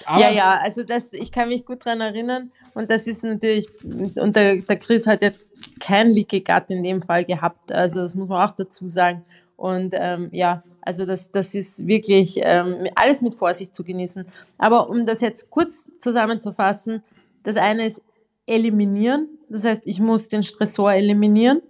Aber 0.05 0.21
ja, 0.21 0.31
ja, 0.31 0.59
also 0.61 0.83
das, 0.83 1.13
ich 1.13 1.31
kann 1.31 1.49
mich 1.49 1.65
gut 1.65 1.85
daran 1.85 2.01
erinnern 2.01 2.51
und 2.73 2.89
das 2.91 3.07
ist 3.07 3.23
natürlich, 3.23 3.67
und 3.83 4.35
der, 4.35 4.57
der 4.57 4.77
Chris 4.77 5.07
hat 5.07 5.21
jetzt 5.21 5.41
kein 5.79 6.11
Leaky 6.11 6.41
Gut 6.41 6.69
in 6.69 6.83
dem 6.83 7.01
Fall 7.01 7.25
gehabt, 7.25 7.71
also 7.71 8.01
das 8.01 8.15
muss 8.15 8.27
man 8.27 8.47
auch 8.47 8.55
dazu 8.55 8.87
sagen. 8.87 9.23
Und 9.57 9.95
ähm, 9.97 10.29
ja, 10.31 10.63
also 10.81 11.05
das, 11.05 11.31
das 11.31 11.55
ist 11.55 11.87
wirklich 11.87 12.39
ähm, 12.41 12.87
alles 12.95 13.21
mit 13.21 13.35
Vorsicht 13.35 13.73
zu 13.73 13.83
genießen. 13.83 14.25
Aber 14.57 14.89
um 14.89 15.05
das 15.05 15.21
jetzt 15.21 15.49
kurz 15.49 15.87
zusammenzufassen, 15.97 17.03
das 17.43 17.55
eine 17.55 17.85
ist 17.85 18.01
eliminieren, 18.45 19.29
das 19.49 19.63
heißt, 19.63 19.83
ich 19.85 19.99
muss 19.99 20.27
den 20.27 20.43
Stressor 20.43 20.93
eliminieren. 20.93 21.61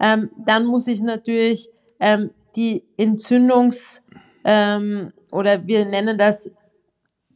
Ähm, 0.00 0.30
dann 0.44 0.66
muss 0.66 0.86
ich 0.86 1.00
natürlich 1.00 1.70
ähm, 2.00 2.30
die 2.56 2.84
Entzündungs- 2.98 4.00
ähm, 4.44 5.12
oder 5.30 5.66
wir 5.66 5.84
nennen 5.84 6.18
das 6.18 6.50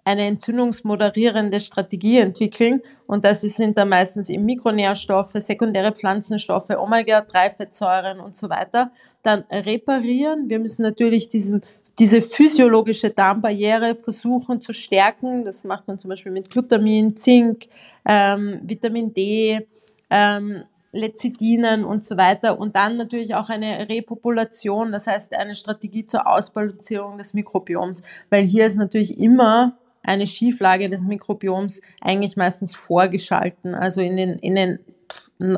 eine 0.09 0.27
entzündungsmoderierende 0.27 1.61
Strategie 1.61 2.19
entwickeln. 2.19 2.81
Und 3.07 3.27
das 3.27 3.43
sind 3.43 3.77
dann 3.77 3.91
meistens 3.91 4.31
eben 4.31 4.47
Mikronährstoffe, 4.47 5.33
sekundäre 5.35 5.93
Pflanzenstoffe, 5.93 6.71
Omega-3-Fettsäuren 6.71 8.19
und 8.19 8.35
so 8.35 8.49
weiter. 8.49 8.91
Dann 9.23 9.45
reparieren. 9.51 10.49
Wir 10.49 10.61
müssen 10.61 10.83
natürlich 10.83 11.29
diesen, 11.29 11.61
diese 11.99 12.23
physiologische 12.23 13.11
Darmbarriere 13.11 13.97
versuchen 13.97 14.63
zu 14.63 14.73
stärken. 14.73 15.45
Das 15.45 15.65
macht 15.65 15.87
man 15.87 15.99
zum 15.99 16.09
Beispiel 16.09 16.33
mit 16.33 16.49
Glutamin, 16.49 17.15
Zink, 17.15 17.67
ähm, 18.07 18.61
Vitamin 18.63 19.13
D, 19.13 19.69
ähm, 20.09 20.65
Lecithinen 20.93 21.85
und 21.85 22.03
so 22.03 22.17
weiter. 22.17 22.59
Und 22.59 22.77
dann 22.77 22.97
natürlich 22.97 23.35
auch 23.35 23.51
eine 23.51 23.91
Repopulation, 23.91 24.91
das 24.91 25.07
heißt 25.07 25.37
eine 25.37 25.55
Strategie 25.55 26.07
zur 26.07 26.27
Ausbalancierung 26.27 27.19
des 27.19 27.35
Mikrobioms, 27.35 28.03
weil 28.31 28.45
hier 28.45 28.67
ist 28.67 28.77
natürlich 28.77 29.19
immer 29.21 29.77
eine 30.03 30.27
Schieflage 30.27 30.89
des 30.89 31.03
Mikrobioms 31.03 31.81
eigentlich 32.01 32.37
meistens 32.37 32.75
vorgeschalten. 32.75 33.75
Also 33.75 34.01
in 34.01 34.17
den, 34.17 34.39
in 34.39 34.55
den 34.55 34.79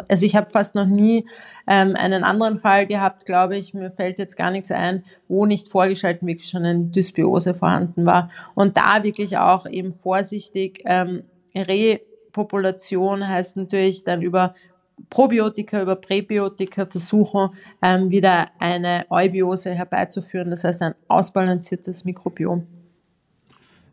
also 0.08 0.26
ich 0.26 0.36
habe 0.36 0.50
fast 0.50 0.74
noch 0.74 0.86
nie 0.86 1.26
ähm, 1.66 1.96
einen 1.96 2.22
anderen 2.22 2.58
Fall 2.58 2.86
gehabt, 2.86 3.26
glaube 3.26 3.56
ich, 3.56 3.74
mir 3.74 3.90
fällt 3.90 4.18
jetzt 4.18 4.36
gar 4.36 4.50
nichts 4.50 4.70
ein, 4.70 5.04
wo 5.28 5.46
nicht 5.46 5.68
vorgeschalten 5.68 6.28
wirklich 6.28 6.48
schon 6.48 6.64
eine 6.64 6.84
Dysbiose 6.84 7.54
vorhanden 7.54 8.06
war. 8.06 8.30
Und 8.54 8.76
da 8.76 9.02
wirklich 9.02 9.38
auch 9.38 9.66
eben 9.66 9.92
vorsichtig, 9.92 10.82
ähm, 10.84 11.24
Repopulation 11.56 13.26
heißt 13.26 13.56
natürlich 13.56 14.04
dann 14.04 14.22
über 14.22 14.54
Probiotika, 15.08 15.80
über 15.80 15.96
Präbiotika 15.96 16.84
versuchen, 16.84 17.50
ähm, 17.82 18.10
wieder 18.10 18.48
eine 18.58 19.06
Eubiose 19.08 19.72
herbeizuführen, 19.72 20.50
das 20.50 20.64
heißt 20.64 20.82
ein 20.82 20.94
ausbalanciertes 21.08 22.04
Mikrobiom. 22.04 22.66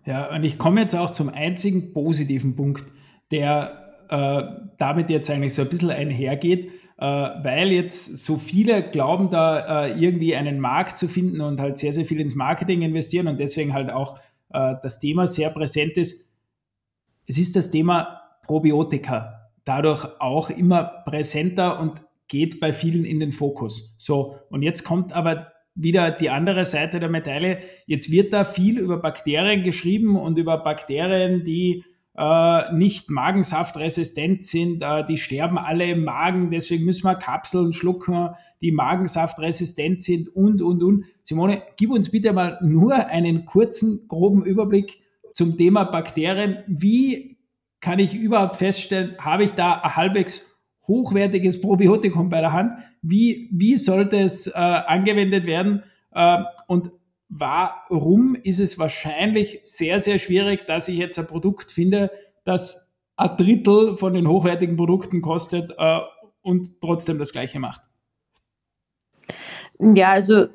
Ja, 0.07 0.33
und 0.33 0.45
ich 0.45 0.57
komme 0.57 0.79
jetzt 0.79 0.95
auch 0.95 1.09
zum 1.09 1.27
einzigen 1.27 1.91
positiven 1.91 2.55
Punkt, 2.55 2.85
der 3.29 4.05
äh, 4.09 4.41
damit 4.77 5.09
jetzt 5.09 5.29
eigentlich 5.29 5.53
so 5.53 5.63
ein 5.63 5.67
bisschen 5.67 5.89
einhergeht, 5.89 6.71
äh, 6.97 7.05
weil 7.05 7.73
jetzt 7.73 8.17
so 8.17 8.37
viele 8.37 8.89
glauben, 8.89 9.29
da 9.29 9.85
äh, 9.85 9.99
irgendwie 9.99 10.33
einen 10.33 10.61
Markt 10.61 10.97
zu 10.97 11.09
finden 11.09 11.41
und 11.41 11.59
halt 11.59 11.77
sehr, 11.77 11.91
sehr 11.91 12.05
viel 12.05 12.21
ins 12.21 12.35
Marketing 12.35 12.83
investieren 12.83 13.27
und 13.27 13.37
deswegen 13.37 13.73
halt 13.73 13.91
auch 13.91 14.17
äh, 14.53 14.75
das 14.81 15.01
Thema 15.01 15.27
sehr 15.27 15.49
präsent 15.49 15.97
ist. 15.97 16.31
Es 17.25 17.37
ist 17.37 17.57
das 17.57 17.69
Thema 17.69 18.21
Probiotika, 18.43 19.49
dadurch 19.65 20.07
auch 20.21 20.49
immer 20.49 20.85
präsenter 21.05 21.81
und 21.81 22.01
geht 22.29 22.61
bei 22.61 22.71
vielen 22.71 23.03
in 23.03 23.19
den 23.19 23.33
Fokus. 23.33 23.93
So, 23.97 24.37
und 24.49 24.61
jetzt 24.61 24.85
kommt 24.85 25.11
aber 25.11 25.51
wieder 25.77 26.11
die 26.11 26.29
andere 26.29 26.65
Seite 26.65 26.99
der 26.99 27.09
Medaille. 27.09 27.59
Jetzt 27.85 28.11
wird 28.11 28.33
da 28.33 28.43
viel 28.43 28.79
über 28.79 28.97
Bakterien 28.97 29.63
geschrieben 29.63 30.15
und 30.15 30.37
über 30.37 30.57
Bakterien, 30.57 31.43
die 31.43 31.85
äh, 32.17 32.73
nicht 32.73 33.11
magensaftresistent 33.11 34.43
sind, 34.43 34.81
äh, 34.81 35.05
die 35.05 35.17
sterben 35.17 35.57
alle 35.59 35.85
im 35.91 36.03
Magen, 36.03 36.49
deswegen 36.49 36.83
müssen 36.83 37.05
wir 37.05 37.15
Kapseln 37.15 37.73
schlucken, 37.73 38.29
die 38.59 38.71
magensaftresistent 38.71 40.01
sind 40.01 40.35
und, 40.35 40.61
und, 40.63 40.81
und. 40.81 41.05
Simone, 41.23 41.61
gib 41.77 41.91
uns 41.91 42.09
bitte 42.09 42.33
mal 42.33 42.57
nur 42.63 42.95
einen 42.95 43.45
kurzen, 43.45 44.07
groben 44.07 44.43
Überblick 44.43 44.99
zum 45.33 45.57
Thema 45.57 45.83
Bakterien. 45.83 46.63
Wie 46.65 47.37
kann 47.81 47.99
ich 47.99 48.15
überhaupt 48.15 48.57
feststellen, 48.57 49.15
habe 49.19 49.43
ich 49.43 49.51
da 49.51 49.95
halbwegs 49.95 50.56
hochwertiges 50.87 51.61
Probiotikum 51.61 52.29
bei 52.29 52.41
der 52.41 52.53
Hand? 52.53 52.73
Wie, 53.01 53.49
wie 53.51 53.75
sollte 53.75 54.19
es 54.19 54.47
äh, 54.47 54.53
angewendet 54.53 55.45
werden? 55.45 55.83
Äh, 56.11 56.43
und 56.67 56.91
warum 57.29 58.35
ist 58.35 58.59
es 58.59 58.79
wahrscheinlich 58.79 59.59
sehr, 59.63 59.99
sehr 59.99 60.17
schwierig, 60.17 60.65
dass 60.65 60.87
ich 60.87 60.97
jetzt 60.97 61.19
ein 61.19 61.27
Produkt 61.27 61.71
finde, 61.71 62.11
das 62.45 62.95
ein 63.17 63.35
Drittel 63.37 63.97
von 63.97 64.13
den 64.13 64.27
hochwertigen 64.27 64.77
Produkten 64.77 65.21
kostet 65.21 65.73
äh, 65.77 65.99
und 66.41 66.79
trotzdem 66.81 67.19
das 67.19 67.31
gleiche 67.31 67.59
macht? 67.59 67.86
Ja, 69.79 70.13
also 70.13 70.47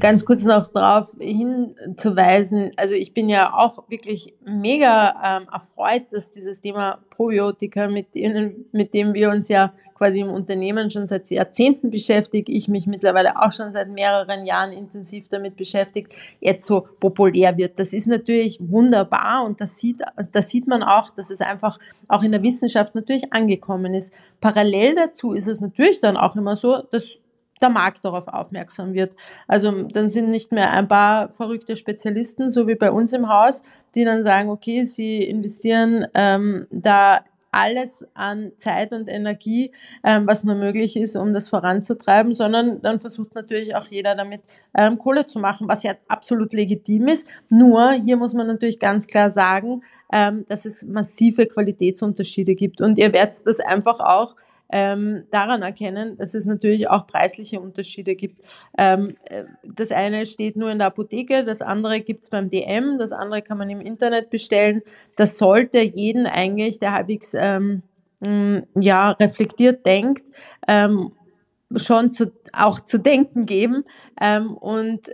ganz 0.00 0.24
kurz 0.24 0.44
noch 0.44 0.68
darauf 0.68 1.14
hinzuweisen, 1.20 2.70
also 2.76 2.94
ich 2.94 3.12
bin 3.12 3.28
ja 3.28 3.52
auch 3.52 3.84
wirklich 3.90 4.34
mega 4.46 5.14
ähm, 5.22 5.48
erfreut, 5.52 6.04
dass 6.10 6.30
dieses 6.30 6.62
Thema 6.62 6.98
Probiotika, 7.10 7.88
mit, 7.88 8.14
denen, 8.14 8.64
mit 8.72 8.94
dem 8.94 9.12
wir 9.12 9.28
uns 9.28 9.48
ja 9.48 9.74
quasi 10.02 10.20
im 10.20 10.30
Unternehmen 10.30 10.90
schon 10.90 11.06
seit 11.06 11.30
Jahrzehnten 11.30 11.90
beschäftige, 11.90 12.50
ich 12.50 12.66
mich 12.66 12.86
mittlerweile 12.86 13.40
auch 13.40 13.52
schon 13.52 13.72
seit 13.72 13.88
mehreren 13.88 14.46
Jahren 14.46 14.72
intensiv 14.72 15.28
damit 15.28 15.54
beschäftigt, 15.54 16.14
jetzt 16.40 16.66
so 16.66 16.88
populär 16.98 17.56
wird. 17.58 17.78
Das 17.78 17.92
ist 17.92 18.06
natürlich 18.06 18.58
wunderbar 18.60 19.44
und 19.44 19.60
das 19.60 19.76
sieht, 19.76 20.00
das 20.32 20.48
sieht 20.48 20.66
man 20.66 20.82
auch, 20.82 21.10
dass 21.10 21.30
es 21.30 21.40
einfach 21.40 21.78
auch 22.08 22.22
in 22.22 22.32
der 22.32 22.42
Wissenschaft 22.42 22.94
natürlich 22.94 23.32
angekommen 23.32 23.94
ist. 23.94 24.12
Parallel 24.40 24.94
dazu 24.96 25.34
ist 25.34 25.46
es 25.46 25.60
natürlich 25.60 26.00
dann 26.00 26.16
auch 26.16 26.34
immer 26.34 26.56
so, 26.56 26.82
dass 26.90 27.18
der 27.62 27.70
Markt 27.70 28.04
darauf 28.04 28.28
aufmerksam 28.28 28.94
wird. 28.94 29.14
Also 29.48 29.70
dann 29.84 30.08
sind 30.08 30.30
nicht 30.30 30.52
mehr 30.52 30.72
ein 30.72 30.88
paar 30.88 31.30
verrückte 31.30 31.76
Spezialisten, 31.76 32.50
so 32.50 32.66
wie 32.66 32.74
bei 32.74 32.90
uns 32.90 33.12
im 33.12 33.28
Haus, 33.28 33.62
die 33.94 34.04
dann 34.04 34.24
sagen, 34.24 34.50
okay, 34.50 34.84
sie 34.84 35.22
investieren 35.22 36.06
ähm, 36.14 36.66
da 36.70 37.20
alles 37.52 38.06
an 38.14 38.52
Zeit 38.56 38.92
und 38.92 39.08
Energie, 39.08 39.72
ähm, 40.02 40.26
was 40.26 40.42
nur 40.42 40.54
möglich 40.56 40.96
ist, 40.96 41.16
um 41.16 41.34
das 41.34 41.50
voranzutreiben, 41.50 42.34
sondern 42.34 42.80
dann 42.80 42.98
versucht 42.98 43.34
natürlich 43.34 43.76
auch 43.76 43.86
jeder 43.86 44.14
damit 44.14 44.40
ähm, 44.74 44.98
Kohle 44.98 45.26
zu 45.26 45.38
machen, 45.38 45.68
was 45.68 45.82
ja 45.82 45.94
absolut 46.08 46.54
legitim 46.54 47.08
ist. 47.08 47.26
Nur 47.50 47.92
hier 47.92 48.16
muss 48.16 48.32
man 48.32 48.46
natürlich 48.46 48.78
ganz 48.78 49.06
klar 49.06 49.28
sagen, 49.28 49.82
ähm, 50.10 50.46
dass 50.48 50.64
es 50.64 50.84
massive 50.84 51.46
Qualitätsunterschiede 51.46 52.54
gibt 52.54 52.80
und 52.80 52.98
ihr 52.98 53.12
werdet 53.12 53.46
das 53.46 53.60
einfach 53.60 54.00
auch 54.00 54.34
ähm, 54.72 55.24
daran 55.30 55.62
erkennen, 55.62 56.16
dass 56.16 56.34
es 56.34 56.46
natürlich 56.46 56.88
auch 56.88 57.06
preisliche 57.06 57.60
Unterschiede 57.60 58.14
gibt. 58.14 58.44
Ähm, 58.76 59.16
äh, 59.26 59.44
das 59.62 59.92
eine 59.92 60.26
steht 60.26 60.56
nur 60.56 60.70
in 60.70 60.78
der 60.78 60.88
Apotheke, 60.88 61.44
das 61.44 61.60
andere 61.60 62.00
gibt 62.00 62.24
es 62.24 62.30
beim 62.30 62.48
DM, 62.48 62.98
das 62.98 63.12
andere 63.12 63.42
kann 63.42 63.58
man 63.58 63.70
im 63.70 63.80
Internet 63.80 64.30
bestellen. 64.30 64.82
Das 65.16 65.38
sollte 65.38 65.80
jeden 65.80 66.26
eigentlich, 66.26 66.80
der 66.80 66.92
halbwegs 66.92 67.34
ähm, 67.34 67.82
ja, 68.74 69.10
reflektiert 69.12 69.84
denkt, 69.84 70.24
ähm, 70.68 71.12
schon 71.76 72.12
zu, 72.12 72.32
auch 72.52 72.80
zu 72.80 72.98
denken 72.98 73.46
geben. 73.46 73.84
Ähm, 74.20 74.52
und 74.52 75.10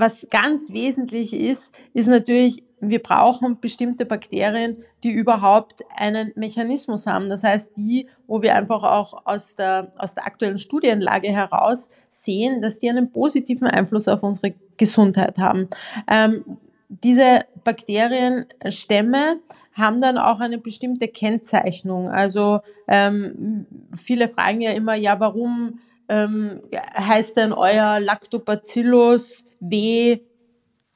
was 0.00 0.26
ganz 0.30 0.72
wesentlich 0.72 1.32
ist, 1.32 1.72
ist 1.94 2.08
natürlich 2.08 2.64
wir 2.80 3.02
brauchen 3.02 3.60
bestimmte 3.60 4.06
Bakterien, 4.06 4.82
die 5.04 5.10
überhaupt 5.10 5.84
einen 5.96 6.32
Mechanismus 6.34 7.06
haben. 7.06 7.28
Das 7.28 7.44
heißt, 7.44 7.76
die, 7.76 8.08
wo 8.26 8.42
wir 8.42 8.54
einfach 8.54 8.82
auch 8.82 9.26
aus 9.26 9.54
der, 9.54 9.90
aus 9.98 10.14
der 10.14 10.26
aktuellen 10.26 10.58
Studienlage 10.58 11.28
heraus 11.28 11.90
sehen, 12.10 12.62
dass 12.62 12.78
die 12.78 12.88
einen 12.88 13.12
positiven 13.12 13.66
Einfluss 13.66 14.08
auf 14.08 14.22
unsere 14.22 14.54
Gesundheit 14.78 15.38
haben. 15.38 15.68
Ähm, 16.10 16.56
diese 16.88 17.44
Bakterienstämme 17.62 19.40
haben 19.74 20.00
dann 20.00 20.18
auch 20.18 20.40
eine 20.40 20.58
bestimmte 20.58 21.08
Kennzeichnung. 21.08 22.08
Also 22.08 22.60
ähm, 22.88 23.66
viele 23.96 24.28
fragen 24.28 24.60
ja 24.60 24.72
immer, 24.72 24.94
ja, 24.94 25.20
warum 25.20 25.78
ähm, 26.10 26.60
heißt 26.74 27.36
denn 27.36 27.52
euer 27.52 28.00
Lactobacillus 28.00 29.46
W 29.60 30.18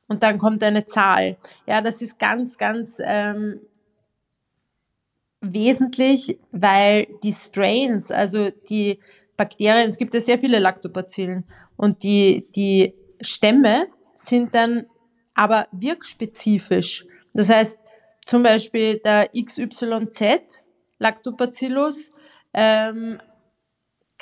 und 0.09 0.23
dann 0.25 0.39
kommt 0.39 0.63
eine 0.65 0.87
Zahl. 0.87 1.39
Ja, 1.67 1.81
das 1.81 2.03
ist 2.03 2.19
ganz, 2.19 2.59
ganz 2.59 2.99
ähm, 3.01 3.61
wesentlich, 5.41 6.39
weil 6.51 7.07
die 7.23 7.33
Strains, 7.33 8.11
also 8.11 8.51
die 8.69 8.99
Bakterien, 9.37 9.89
es 9.89 9.99
gibt 9.99 10.15
ja 10.15 10.21
sehr 10.21 10.39
viele 10.39 10.59
Lactobacillen 10.59 11.45
und 11.77 12.03
die, 12.03 12.49
die 12.55 12.95
Stämme 13.21 13.87
sind 14.17 14.55
dann 14.55 14.87
aber 15.35 15.69
wirkspezifisch. 15.71 17.07
Das 17.35 17.49
heißt, 17.49 17.79
zum 18.27 18.43
Beispiel 18.43 18.99
der 18.99 19.29
XYZ 19.29 20.65
Lactobacillus 20.99 22.13
ähm, 22.53 23.19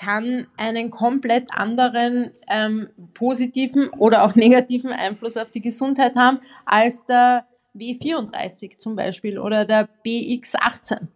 kann 0.02 0.48
einen 0.56 0.90
komplett 0.90 1.48
anderen 1.50 2.32
ähm, 2.48 2.88
positiven 3.14 3.88
oder 3.90 4.24
auch 4.24 4.34
negativen 4.36 4.92
Einfluss 4.92 5.36
auf 5.36 5.50
die 5.50 5.60
Gesundheit 5.60 6.16
haben 6.16 6.40
als 6.64 7.06
der 7.06 7.46
W34 7.76 8.78
zum 8.78 8.96
Beispiel 8.96 9.38
oder 9.38 9.64
der 9.64 9.88
BX18. 10.04 11.06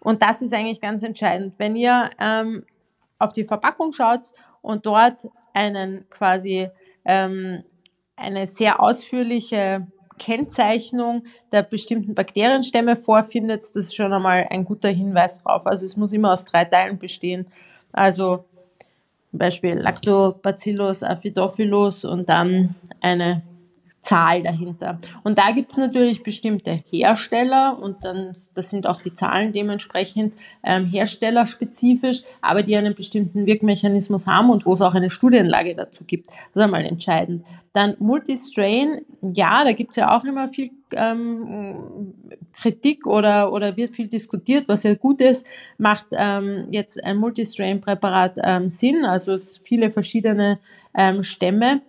Und 0.00 0.22
das 0.22 0.42
ist 0.42 0.54
eigentlich 0.54 0.80
ganz 0.80 1.02
entscheidend. 1.02 1.54
Wenn 1.58 1.76
ihr 1.76 2.10
ähm, 2.20 2.64
auf 3.18 3.32
die 3.32 3.44
Verpackung 3.44 3.92
schaut 3.92 4.32
und 4.60 4.86
dort 4.86 5.26
einen 5.54 6.08
quasi 6.10 6.68
ähm, 7.04 7.64
eine 8.16 8.46
sehr 8.46 8.80
ausführliche 8.80 9.86
Kennzeichnung 10.18 11.24
der 11.52 11.62
bestimmten 11.62 12.14
Bakterienstämme 12.14 12.96
vorfindet, 12.96 13.62
das 13.62 13.76
ist 13.76 13.96
schon 13.96 14.12
einmal 14.12 14.46
ein 14.50 14.64
guter 14.64 14.90
Hinweis 14.90 15.42
drauf. 15.42 15.66
Also 15.66 15.86
es 15.86 15.96
muss 15.96 16.12
immer 16.12 16.32
aus 16.32 16.44
drei 16.44 16.64
Teilen 16.64 16.98
bestehen. 16.98 17.46
Also 17.96 18.44
zum 19.30 19.38
Beispiel 19.38 19.74
Lactobacillus 19.74 21.02
acidophilus 21.02 22.04
und 22.04 22.28
dann 22.28 22.74
eine 23.00 23.42
Zahl 24.06 24.42
dahinter. 24.42 24.98
Und 25.24 25.38
da 25.38 25.50
gibt 25.50 25.72
es 25.72 25.76
natürlich 25.76 26.22
bestimmte 26.22 26.84
Hersteller 26.90 27.76
und 27.78 28.04
dann, 28.04 28.36
das 28.54 28.70
sind 28.70 28.86
auch 28.86 29.02
die 29.02 29.12
Zahlen 29.14 29.52
dementsprechend 29.52 30.34
ähm, 30.62 30.86
herstellerspezifisch, 30.86 32.22
aber 32.40 32.62
die 32.62 32.76
einen 32.76 32.94
bestimmten 32.94 33.46
Wirkmechanismus 33.46 34.28
haben 34.28 34.50
und 34.50 34.64
wo 34.64 34.74
es 34.74 34.80
auch 34.80 34.94
eine 34.94 35.10
Studienlage 35.10 35.74
dazu 35.74 36.04
gibt. 36.04 36.28
Das 36.28 36.36
ist 36.54 36.62
einmal 36.62 36.84
entscheidend. 36.84 37.44
Dann 37.72 37.96
Multistrain, 37.98 39.00
ja, 39.22 39.64
da 39.64 39.72
gibt 39.72 39.90
es 39.90 39.96
ja 39.96 40.16
auch 40.16 40.24
immer 40.24 40.48
viel 40.48 40.70
ähm, 40.92 42.14
Kritik 42.52 43.06
oder, 43.06 43.52
oder 43.52 43.76
wird 43.76 43.92
viel 43.92 44.06
diskutiert, 44.06 44.68
was 44.68 44.84
ja 44.84 44.94
gut 44.94 45.20
ist, 45.20 45.44
macht 45.78 46.06
ähm, 46.12 46.68
jetzt 46.70 47.02
ein 47.02 47.16
Multistrain-Präparat 47.16 48.38
ähm, 48.44 48.68
Sinn, 48.68 49.04
also 49.04 49.34
es 49.34 49.58
viele 49.58 49.90
verschiedene 49.90 50.60
ähm, 50.94 51.24
Stämme 51.24 51.82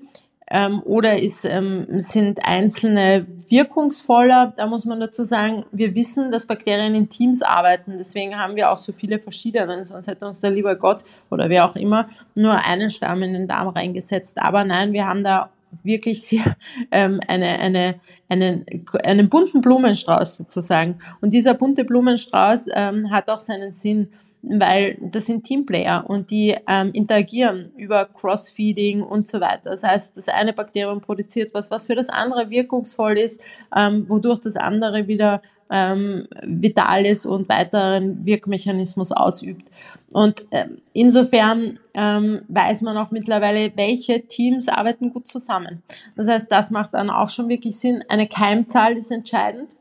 ähm, 0.49 0.81
oder 0.83 1.21
ist, 1.21 1.45
ähm, 1.45 1.85
sind 1.99 2.39
einzelne 2.45 3.27
wirkungsvoller. 3.49 4.53
Da 4.55 4.67
muss 4.67 4.85
man 4.85 4.99
dazu 4.99 5.23
sagen, 5.23 5.65
wir 5.71 5.93
wissen, 5.95 6.31
dass 6.31 6.45
Bakterien 6.45 6.95
in 6.95 7.09
Teams 7.09 7.41
arbeiten. 7.41 7.97
Deswegen 7.97 8.37
haben 8.37 8.55
wir 8.55 8.71
auch 8.71 8.77
so 8.77 8.93
viele 8.93 9.19
verschiedene. 9.19 9.85
Sonst 9.85 10.07
hätte 10.07 10.25
uns 10.25 10.39
der 10.39 10.51
lieber 10.51 10.75
Gott 10.75 10.99
oder 11.29 11.49
wer 11.49 11.69
auch 11.69 11.75
immer 11.75 12.09
nur 12.35 12.55
einen 12.55 12.89
Stamm 12.89 13.23
in 13.23 13.33
den 13.33 13.47
Darm 13.47 13.67
reingesetzt. 13.67 14.37
Aber 14.39 14.63
nein, 14.63 14.93
wir 14.93 15.05
haben 15.05 15.23
da 15.23 15.49
wirklich 15.83 16.21
sehr 16.23 16.55
ähm, 16.91 17.19
eine, 17.27 17.59
eine, 17.59 17.95
einen, 18.29 18.65
einen 19.03 19.29
bunten 19.29 19.61
Blumenstrauß 19.61 20.37
sozusagen. 20.37 20.97
Und 21.21 21.33
dieser 21.33 21.53
bunte 21.55 21.83
Blumenstrauß 21.83 22.67
ähm, 22.73 23.11
hat 23.11 23.29
auch 23.29 23.39
seinen 23.39 23.71
Sinn 23.71 24.09
weil 24.49 24.97
das 25.01 25.25
sind 25.25 25.43
Teamplayer 25.43 26.03
und 26.07 26.31
die 26.31 26.55
ähm, 26.67 26.91
interagieren 26.93 27.67
über 27.75 28.05
Crossfeeding 28.05 29.01
und 29.01 29.27
so 29.27 29.39
weiter. 29.39 29.71
Das 29.71 29.83
heißt, 29.83 30.15
das 30.15 30.27
eine 30.27 30.53
Bakterium 30.53 31.01
produziert 31.01 31.53
was, 31.53 31.71
was 31.71 31.87
für 31.87 31.95
das 31.95 32.09
andere 32.09 32.49
wirkungsvoll 32.49 33.17
ist, 33.17 33.41
ähm, 33.75 34.09
wodurch 34.09 34.39
das 34.39 34.55
andere 34.55 35.07
wieder 35.07 35.41
ähm, 35.69 36.27
vital 36.43 37.05
ist 37.05 37.25
und 37.25 37.49
weiteren 37.49 38.25
Wirkmechanismus 38.25 39.11
ausübt. 39.11 39.69
Und 40.13 40.45
ähm, 40.51 40.81
insofern 40.93 41.79
ähm, 41.93 42.41
weiß 42.47 42.81
man 42.83 42.97
auch 42.97 43.11
mittlerweile, 43.11 43.71
welche 43.75 44.25
Teams 44.25 44.69
arbeiten 44.69 45.11
gut 45.11 45.27
zusammen. 45.27 45.83
Das 46.15 46.27
heißt, 46.27 46.51
das 46.51 46.71
macht 46.71 46.93
dann 46.93 47.09
auch 47.09 47.29
schon 47.29 47.49
wirklich 47.49 47.77
Sinn. 47.77 48.03
Eine 48.07 48.27
Keimzahl 48.27 48.95
ist 48.95 49.11
entscheidend 49.11 49.71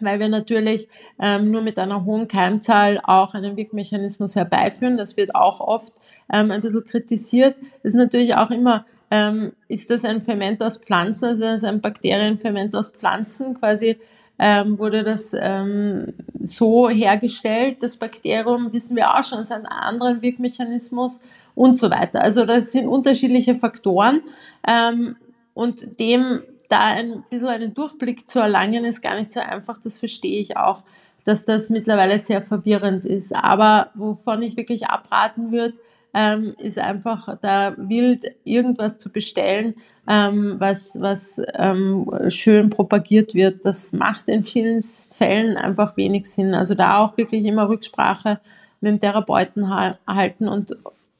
weil 0.00 0.18
wir 0.18 0.28
natürlich 0.28 0.88
ähm, 1.20 1.50
nur 1.50 1.62
mit 1.62 1.78
einer 1.78 2.04
hohen 2.04 2.28
Keimzahl 2.28 3.00
auch 3.02 3.34
einen 3.34 3.56
Wirkmechanismus 3.56 4.36
herbeiführen. 4.36 4.96
Das 4.96 5.16
wird 5.16 5.34
auch 5.34 5.60
oft 5.60 5.94
ähm, 6.32 6.50
ein 6.50 6.60
bisschen 6.60 6.84
kritisiert. 6.84 7.56
Das 7.82 7.94
ist 7.94 7.98
natürlich 7.98 8.34
auch 8.34 8.50
immer, 8.50 8.84
ähm, 9.10 9.52
ist 9.68 9.90
das 9.90 10.04
ein 10.04 10.20
Ferment 10.20 10.62
aus 10.62 10.78
Pflanzen, 10.78 11.26
also 11.26 11.44
ist 11.44 11.64
ein 11.64 11.80
Bakterienferment 11.80 12.74
aus 12.74 12.88
Pflanzen 12.88 13.58
quasi, 13.58 13.98
ähm, 14.38 14.78
wurde 14.78 15.04
das 15.04 15.32
ähm, 15.38 16.14
so 16.40 16.88
hergestellt, 16.88 17.82
das 17.82 17.96
Bakterium, 17.96 18.72
wissen 18.72 18.96
wir 18.96 19.14
auch 19.14 19.22
schon, 19.22 19.40
es 19.40 19.50
hat 19.50 19.58
einen 19.58 19.66
anderen 19.66 20.22
Wirkmechanismus 20.22 21.20
und 21.54 21.76
so 21.76 21.90
weiter. 21.90 22.22
Also 22.22 22.44
das 22.44 22.72
sind 22.72 22.88
unterschiedliche 22.88 23.54
Faktoren 23.54 24.22
ähm, 24.66 25.16
und 25.54 26.00
dem 26.00 26.42
da 26.68 26.80
ein 26.80 27.24
bisschen 27.30 27.48
einen 27.48 27.74
Durchblick 27.74 28.28
zu 28.28 28.40
erlangen, 28.40 28.84
ist 28.84 29.02
gar 29.02 29.16
nicht 29.16 29.32
so 29.32 29.40
einfach. 29.40 29.78
Das 29.82 29.98
verstehe 29.98 30.40
ich 30.40 30.56
auch, 30.56 30.82
dass 31.24 31.44
das 31.44 31.70
mittlerweile 31.70 32.18
sehr 32.18 32.42
verwirrend 32.42 33.04
ist. 33.04 33.34
Aber 33.34 33.90
wovon 33.94 34.42
ich 34.42 34.56
wirklich 34.56 34.86
abraten 34.88 35.52
würde, 35.52 35.74
ähm, 36.14 36.54
ist 36.58 36.78
einfach 36.78 37.36
da 37.40 37.74
wild 37.76 38.24
irgendwas 38.44 38.98
zu 38.98 39.10
bestellen, 39.10 39.74
ähm, 40.08 40.56
was, 40.58 41.00
was 41.00 41.40
ähm, 41.54 42.08
schön 42.28 42.70
propagiert 42.70 43.34
wird. 43.34 43.64
Das 43.64 43.92
macht 43.92 44.28
in 44.28 44.44
vielen 44.44 44.80
Fällen 44.80 45.56
einfach 45.56 45.96
wenig 45.96 46.26
Sinn. 46.30 46.54
Also 46.54 46.74
da 46.74 46.98
auch 46.98 47.16
wirklich 47.16 47.44
immer 47.44 47.68
Rücksprache 47.68 48.40
mit 48.80 48.92
dem 48.92 49.00
Therapeuten 49.00 49.70
halten 50.06 50.48
und 50.48 50.76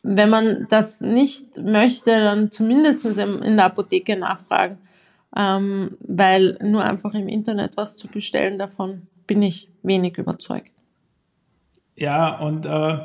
wenn 0.06 0.28
man 0.28 0.66
das 0.68 1.00
nicht 1.00 1.56
möchte, 1.56 2.10
dann 2.10 2.50
zumindest 2.50 3.06
in 3.06 3.56
der 3.56 3.64
Apotheke 3.64 4.16
nachfragen 4.16 4.76
ähm, 5.36 5.96
weil 6.00 6.58
nur 6.62 6.84
einfach 6.84 7.14
im 7.14 7.28
Internet 7.28 7.76
was 7.76 7.96
zu 7.96 8.08
bestellen, 8.08 8.58
davon 8.58 9.08
bin 9.26 9.42
ich 9.42 9.68
wenig 9.82 10.18
überzeugt. 10.18 10.72
Ja, 11.96 12.38
und 12.38 12.66
äh, 12.66 12.98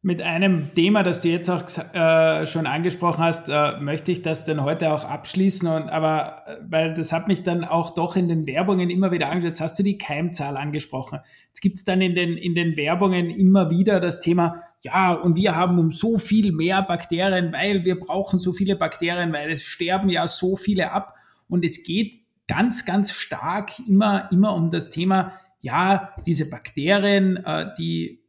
mit 0.00 0.22
einem 0.22 0.74
Thema, 0.74 1.02
das 1.02 1.22
du 1.22 1.28
jetzt 1.28 1.50
auch 1.50 1.64
äh, 1.92 2.46
schon 2.46 2.66
angesprochen 2.66 3.24
hast, 3.24 3.48
äh, 3.48 3.80
möchte 3.80 4.12
ich 4.12 4.22
das 4.22 4.44
dann 4.44 4.62
heute 4.62 4.92
auch 4.92 5.04
abschließen. 5.04 5.68
Und, 5.68 5.88
aber 5.88 6.42
äh, 6.46 6.56
weil 6.68 6.94
das 6.94 7.12
hat 7.12 7.26
mich 7.26 7.42
dann 7.42 7.64
auch 7.64 7.94
doch 7.94 8.14
in 8.14 8.28
den 8.28 8.46
Werbungen 8.46 8.90
immer 8.90 9.10
wieder 9.10 9.26
angeschaut. 9.26 9.50
Jetzt 9.50 9.60
hast 9.60 9.78
du 9.78 9.82
die 9.82 9.98
Keimzahl 9.98 10.56
angesprochen. 10.56 11.20
Jetzt 11.48 11.60
gibt 11.60 11.76
es 11.76 11.84
dann 11.84 12.00
in 12.00 12.14
den, 12.14 12.36
in 12.36 12.54
den 12.54 12.76
Werbungen 12.76 13.28
immer 13.28 13.70
wieder 13.70 13.98
das 13.98 14.20
Thema, 14.20 14.62
ja, 14.84 15.12
und 15.12 15.34
wir 15.34 15.56
haben 15.56 15.78
um 15.80 15.90
so 15.90 16.18
viel 16.18 16.52
mehr 16.52 16.82
Bakterien, 16.82 17.52
weil 17.52 17.84
wir 17.84 17.98
brauchen 17.98 18.38
so 18.38 18.52
viele 18.52 18.76
Bakterien, 18.76 19.32
weil 19.32 19.50
es 19.50 19.64
sterben 19.64 20.08
ja 20.08 20.28
so 20.28 20.54
viele 20.54 20.92
ab. 20.92 21.14
Und 21.48 21.64
es 21.64 21.82
geht 21.84 22.20
ganz, 22.46 22.84
ganz 22.84 23.12
stark 23.12 23.78
immer, 23.86 24.30
immer 24.32 24.54
um 24.54 24.70
das 24.70 24.90
Thema, 24.90 25.32
ja, 25.60 26.14
diese 26.26 26.48
Bakterien, 26.48 27.36
äh, 27.38 27.74
die 27.78 28.22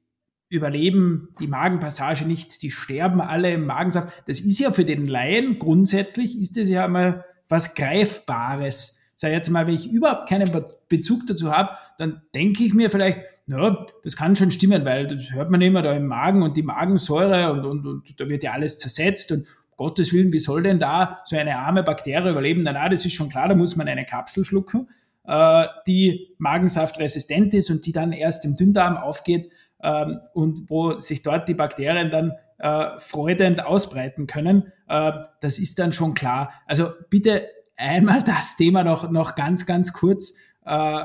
überleben 0.49 1.29
die 1.39 1.47
Magenpassage 1.47 2.25
nicht, 2.25 2.63
die 2.63 2.71
sterben 2.71 3.21
alle 3.21 3.53
im 3.53 3.65
Magensaft. 3.65 4.23
Das 4.27 4.39
ist 4.39 4.59
ja 4.59 4.71
für 4.71 4.85
den 4.85 5.07
Laien 5.07 5.59
grundsätzlich, 5.59 6.39
ist 6.39 6.57
das 6.57 6.69
ja 6.69 6.87
mal 6.87 7.23
was 7.47 7.75
Greifbares. 7.75 8.99
Sag 9.15 9.31
jetzt 9.31 9.49
mal, 9.49 9.67
wenn 9.67 9.75
ich 9.75 9.91
überhaupt 9.91 10.27
keinen 10.27 10.49
Bezug 10.87 11.27
dazu 11.27 11.51
habe, 11.51 11.71
dann 11.97 12.21
denke 12.33 12.63
ich 12.63 12.73
mir 12.73 12.89
vielleicht, 12.89 13.19
ja, 13.45 13.85
das 14.03 14.15
kann 14.15 14.35
schon 14.35 14.51
stimmen, 14.51 14.85
weil 14.85 15.07
das 15.07 15.31
hört 15.33 15.51
man 15.51 15.61
immer 15.61 15.81
da 15.81 15.93
im 15.93 16.07
Magen 16.07 16.41
und 16.41 16.55
die 16.55 16.63
Magensäure 16.63 17.51
und, 17.51 17.65
und, 17.65 17.85
und 17.85 18.19
da 18.19 18.29
wird 18.29 18.43
ja 18.43 18.51
alles 18.51 18.77
zersetzt 18.77 19.31
und 19.31 19.45
Gottes 19.79 20.11
Willen, 20.11 20.33
wie 20.33 20.39
soll 20.39 20.61
denn 20.61 20.77
da 20.77 21.21
so 21.23 21.37
eine 21.37 21.57
arme 21.57 21.83
Bakterie 21.83 22.29
überleben? 22.29 22.63
Na, 22.63 22.73
na, 22.73 22.89
das 22.89 23.05
ist 23.05 23.13
schon 23.13 23.29
klar, 23.29 23.47
da 23.47 23.55
muss 23.55 23.77
man 23.77 23.87
eine 23.87 24.03
Kapsel 24.03 24.43
schlucken, 24.43 24.89
äh, 25.25 25.67
die 25.87 26.35
magensaftresistent 26.37 27.53
ist 27.53 27.69
und 27.69 27.85
die 27.85 27.93
dann 27.93 28.11
erst 28.11 28.43
im 28.43 28.57
Dünndarm 28.57 28.97
aufgeht 28.97 29.49
ähm, 29.81 30.19
und 30.33 30.69
wo 30.69 30.99
sich 30.99 31.21
dort 31.21 31.47
die 31.47 31.53
Bakterien 31.53 32.11
dann 32.11 32.33
äh, 32.57 32.99
freudend 32.99 33.63
ausbreiten 33.63 34.27
können. 34.27 34.73
Äh, 34.89 35.13
das 35.39 35.59
ist 35.59 35.79
dann 35.79 35.93
schon 35.93 36.13
klar. 36.13 36.51
Also 36.65 36.89
bitte 37.09 37.47
einmal 37.77 38.21
das 38.21 38.57
Thema 38.57 38.83
noch, 38.83 39.09
noch 39.09 39.35
ganz, 39.35 39.65
ganz 39.65 39.93
kurz. 39.93 40.33
Äh, 40.65 41.03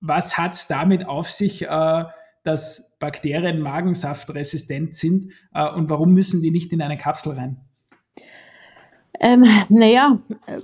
was 0.00 0.38
hat 0.38 0.54
es 0.54 0.68
damit 0.68 1.08
auf 1.08 1.28
sich, 1.28 1.62
äh, 1.62 2.04
dass 2.44 2.96
Bakterien 3.00 3.60
magensaftresistent 3.60 4.94
sind 4.94 5.32
äh, 5.52 5.68
und 5.68 5.90
warum 5.90 6.14
müssen 6.14 6.40
die 6.40 6.52
nicht 6.52 6.72
in 6.72 6.82
eine 6.82 6.96
Kapsel 6.96 7.32
rein? 7.32 7.66
Ähm, 9.20 9.44
naja, 9.68 10.16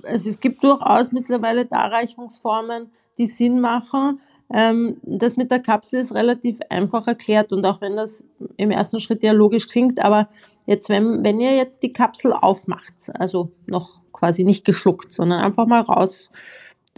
also 0.03 0.31
es 0.31 0.41
gibt 0.41 0.65
durchaus 0.65 1.13
mittlerweile 1.13 1.67
Darreichungsformen, 1.67 2.91
die 3.19 3.27
Sinn 3.27 3.61
machen. 3.61 4.21
Ähm, 4.53 4.97
das 5.03 5.37
mit 5.37 5.51
der 5.51 5.61
Kapsel 5.61 6.01
ist 6.01 6.15
relativ 6.15 6.59
einfach 6.71 7.07
erklärt 7.07 7.53
und 7.53 7.65
auch 7.67 7.81
wenn 7.81 7.97
das 7.97 8.25
im 8.57 8.71
ersten 8.71 9.01
Schritt 9.01 9.23
ja 9.23 9.33
logisch 9.33 9.69
klingt, 9.69 10.03
aber 10.03 10.29
jetzt, 10.67 10.89
wenn, 10.89 11.25
wenn 11.25 11.41
ihr 11.41 11.57
jetzt 11.57 11.83
die 11.83 11.93
Kapsel 11.93 12.33
aufmacht, 12.33 13.11
also 13.15 13.51
noch 13.67 14.01
quasi 14.13 14.45
nicht 14.45 14.65
geschluckt, 14.65 15.13
sondern 15.13 15.41
einfach 15.41 15.67
mal 15.67 15.81
raus 15.81 16.31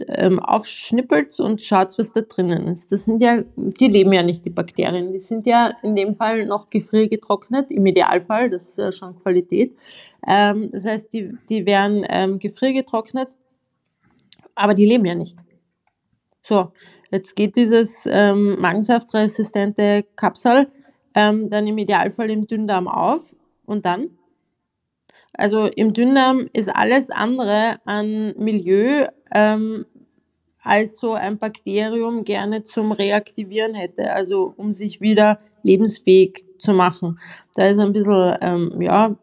ähm, 0.07 0.39
aufschnippelt 0.39 1.39
und 1.39 1.61
schaut, 1.61 1.97
was 1.97 2.11
da 2.11 2.21
drinnen 2.21 2.67
ist. 2.67 2.91
Das 2.91 3.05
sind 3.05 3.21
ja, 3.21 3.43
die 3.55 3.87
leben 3.87 4.13
ja 4.13 4.23
nicht, 4.23 4.45
die 4.45 4.49
Bakterien. 4.49 5.11
Die 5.11 5.19
sind 5.19 5.45
ja 5.45 5.71
in 5.83 5.95
dem 5.95 6.13
Fall 6.13 6.45
noch 6.45 6.67
gefriergetrocknet, 6.69 7.71
im 7.71 7.85
Idealfall, 7.85 8.49
das 8.49 8.69
ist 8.69 8.77
ja 8.77 8.91
schon 8.91 9.19
Qualität. 9.21 9.75
Ähm, 10.27 10.69
das 10.71 10.85
heißt, 10.85 11.13
die, 11.13 11.31
die 11.49 11.65
werden 11.65 12.05
ähm, 12.09 12.39
gefriergetrocknet, 12.39 13.29
aber 14.55 14.73
die 14.73 14.85
leben 14.85 15.05
ja 15.05 15.15
nicht. 15.15 15.37
So, 16.41 16.71
jetzt 17.11 17.35
geht 17.35 17.55
dieses 17.55 18.05
ähm, 18.05 18.59
magensaftresistente 18.59 20.05
Kapsel 20.15 20.67
ähm, 21.15 21.49
dann 21.49 21.67
im 21.67 21.77
Idealfall 21.77 22.29
im 22.29 22.45
Dünndarm 22.45 22.87
auf 22.87 23.35
und 23.65 23.85
dann? 23.85 24.18
Also 25.33 25.65
im 25.65 25.93
Dünndarm 25.93 26.47
ist 26.53 26.69
alles 26.73 27.09
andere 27.09 27.77
an 27.85 28.33
Milieu 28.37 29.05
ähm, 29.33 29.85
als 30.61 30.99
so 30.99 31.13
ein 31.13 31.37
Bakterium 31.37 32.23
gerne 32.23 32.63
zum 32.63 32.91
Reaktivieren 32.91 33.73
hätte, 33.73 34.11
also 34.11 34.53
um 34.57 34.73
sich 34.73 35.01
wieder 35.01 35.39
lebensfähig 35.63 36.45
zu 36.57 36.73
machen. 36.73 37.19
Da 37.55 37.67
ist 37.67 37.79
ein 37.79 37.93
bisschen, 37.93 38.37
ähm, 38.41 38.81
ja, 38.81 39.15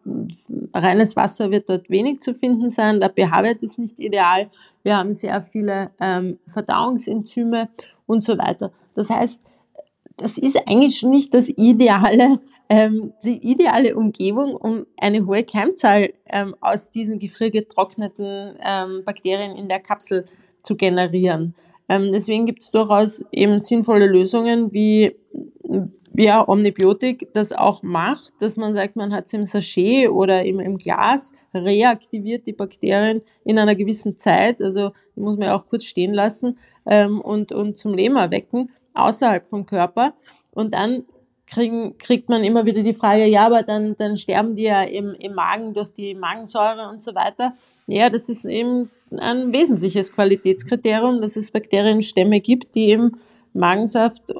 reines 0.73 1.15
Wasser 1.17 1.51
wird 1.51 1.69
dort 1.69 1.91
wenig 1.91 2.21
zu 2.21 2.35
finden 2.35 2.71
sein, 2.71 3.01
der 3.01 3.11
pH-Wert 3.11 3.63
ist 3.63 3.79
nicht 3.79 3.99
ideal, 3.99 4.51
wir 4.83 4.97
haben 4.97 5.15
sehr 5.15 5.43
viele 5.43 5.91
ähm, 6.01 6.39
Verdauungsenzyme 6.47 7.69
und 8.07 8.25
so 8.25 8.39
weiter. 8.39 8.73
Das 8.95 9.11
heißt, 9.11 9.41
das 10.17 10.39
ist 10.39 10.57
eigentlich 10.67 11.03
nicht 11.03 11.35
das 11.35 11.49
ideale, 11.49 12.41
ähm, 12.69 13.13
die 13.25 13.51
ideale 13.51 13.97
Umgebung, 13.97 14.57
um 14.57 14.87
eine 14.99 15.27
hohe 15.27 15.45
Keimzahl 15.45 16.13
ähm, 16.27 16.55
aus 16.61 16.91
diesen 16.91 17.19
gefriergetrockneten 17.19 18.59
ähm, 18.65 19.03
Bakterien 19.05 19.57
in 19.57 19.69
der 19.69 19.81
Kapsel 19.81 20.27
zu 20.63 20.77
generieren. 20.77 21.55
Ähm, 21.89 22.11
deswegen 22.13 22.47
gibt 22.47 22.63
es 22.63 22.71
durchaus 22.71 23.25
eben 23.31 23.61
sinnvolle 23.61 24.07
Lösungen, 24.07 24.73
wie 24.73 25.15
ja, 26.19 26.47
Omnibiotik 26.49 27.29
das 27.35 27.53
auch 27.53 27.83
macht, 27.83 28.33
dass 28.41 28.57
man 28.57 28.75
sagt, 28.75 28.97
man 28.97 29.13
hat 29.13 29.27
es 29.27 29.33
im 29.33 29.47
Sachet 29.47 30.09
oder 30.09 30.45
im, 30.45 30.61
im 30.61 30.79
Glas, 30.79 31.33
reaktiviert 31.55 32.47
die 32.47 32.53
Bakterien 32.53 33.23
in 33.45 33.59
einer 33.59 33.75
gewissen 33.75 34.19
Zeit, 34.19 34.63
also 34.63 34.93
die 35.15 35.21
muss 35.21 35.37
man 35.37 35.49
ja 35.49 35.57
auch 35.57 35.67
kurz 35.67 35.85
stehen 35.85 36.15
lassen 36.15 36.59
ähm, 36.87 37.21
und, 37.21 37.53
und 37.53 37.77
zum 37.77 37.95
Leben 37.95 38.17
erwecken, 38.17 38.71
außerhalb 38.95 39.47
vom 39.47 39.67
Körper. 39.67 40.15
Und 40.53 40.75
dann 40.75 41.05
kriegen, 41.47 41.97
kriegt 41.99 42.29
man 42.29 42.45
immer 42.45 42.65
wieder 42.67 42.83
die 42.83 42.95
Frage, 42.95 43.27
ja, 43.27 43.47
aber 43.47 43.63
dann, 43.63 43.97
dann 43.97 44.17
sterben 44.17 44.55
die 44.55 44.65
ja 44.65 44.83
im, 44.83 45.15
im 45.15 45.35
Magen 45.35 45.75
durch 45.75 45.89
die 45.91 46.15
Magensäure 46.15 46.89
und 46.89 47.03
so 47.03 47.15
weiter. 47.15 47.55
Ja, 47.87 48.11
das 48.11 48.29
ist 48.29 48.45
eben 48.45 48.91
ein 49.17 49.53
wesentliches 49.53 50.13
Qualitätskriterium, 50.13 51.21
dass 51.21 51.37
es 51.37 51.53
Bakterienstämme 51.53 52.41
gibt, 52.41 52.75
die 52.75 52.91
im 52.91 53.17
Magensaft 53.53 54.33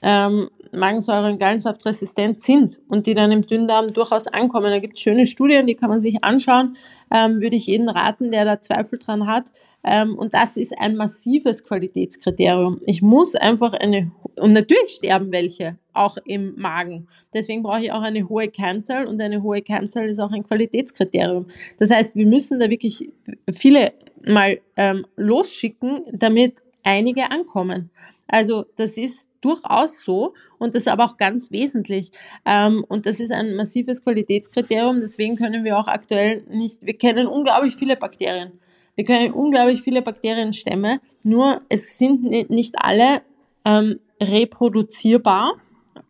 ähm, 0.00 0.48
Magensäure- 0.72 1.32
und 1.32 1.38
Gallensaft 1.38 1.84
resistent 1.86 2.40
sind 2.40 2.80
und 2.88 3.06
die 3.06 3.14
dann 3.14 3.32
im 3.32 3.42
Dünndarm 3.42 3.88
durchaus 3.88 4.26
ankommen. 4.26 4.70
Da 4.70 4.78
gibt 4.78 4.96
es 4.96 5.02
schöne 5.02 5.26
Studien, 5.26 5.66
die 5.66 5.74
kann 5.74 5.90
man 5.90 6.00
sich 6.00 6.22
anschauen. 6.22 6.76
Ähm, 7.10 7.40
würde 7.40 7.56
ich 7.56 7.66
jeden 7.66 7.88
raten, 7.88 8.30
der 8.30 8.44
da 8.44 8.60
Zweifel 8.60 8.98
dran 8.98 9.26
hat. 9.26 9.46
Ähm, 9.84 10.16
und 10.16 10.34
das 10.34 10.56
ist 10.56 10.76
ein 10.78 10.96
massives 10.96 11.64
Qualitätskriterium. 11.64 12.80
Ich 12.84 13.02
muss 13.02 13.34
einfach 13.34 13.72
eine, 13.72 14.10
und 14.36 14.52
natürlich 14.52 14.90
sterben 14.96 15.32
welche, 15.32 15.78
auch 15.92 16.16
im 16.24 16.54
Magen. 16.56 17.08
Deswegen 17.32 17.62
brauche 17.62 17.80
ich 17.80 17.92
auch 17.92 18.02
eine 18.02 18.28
hohe 18.28 18.48
Keimzahl 18.48 19.06
und 19.06 19.20
eine 19.20 19.42
hohe 19.42 19.62
Keimzahl 19.62 20.06
ist 20.08 20.18
auch 20.18 20.32
ein 20.32 20.44
Qualitätskriterium. 20.44 21.46
Das 21.78 21.90
heißt, 21.90 22.14
wir 22.16 22.26
müssen 22.26 22.60
da 22.60 22.70
wirklich 22.70 23.10
viele 23.52 23.92
mal 24.24 24.60
ähm, 24.76 25.06
losschicken, 25.16 26.02
damit 26.12 26.56
einige 26.82 27.30
ankommen. 27.30 27.90
Also 28.26 28.66
das 28.76 28.96
ist 28.96 29.28
durchaus 29.40 30.04
so 30.04 30.34
und 30.58 30.74
das 30.74 30.82
ist 30.82 30.88
aber 30.88 31.04
auch 31.04 31.16
ganz 31.16 31.50
wesentlich. 31.50 32.10
Ähm, 32.44 32.84
und 32.88 33.06
das 33.06 33.20
ist 33.20 33.32
ein 33.32 33.54
massives 33.56 34.02
Qualitätskriterium. 34.02 35.00
Deswegen 35.00 35.36
können 35.36 35.64
wir 35.64 35.78
auch 35.78 35.86
aktuell 35.86 36.44
nicht, 36.50 36.84
wir 36.84 36.96
kennen 36.96 37.26
unglaublich 37.26 37.76
viele 37.76 37.96
Bakterien. 37.96 38.52
Wir 38.98 39.04
kennen 39.04 39.32
unglaublich 39.32 39.82
viele 39.82 40.02
Bakterienstämme, 40.02 41.00
nur 41.22 41.60
es 41.68 41.98
sind 41.98 42.24
nicht 42.50 42.74
alle 42.78 43.22
ähm, 43.64 44.00
reproduzierbar. 44.20 45.52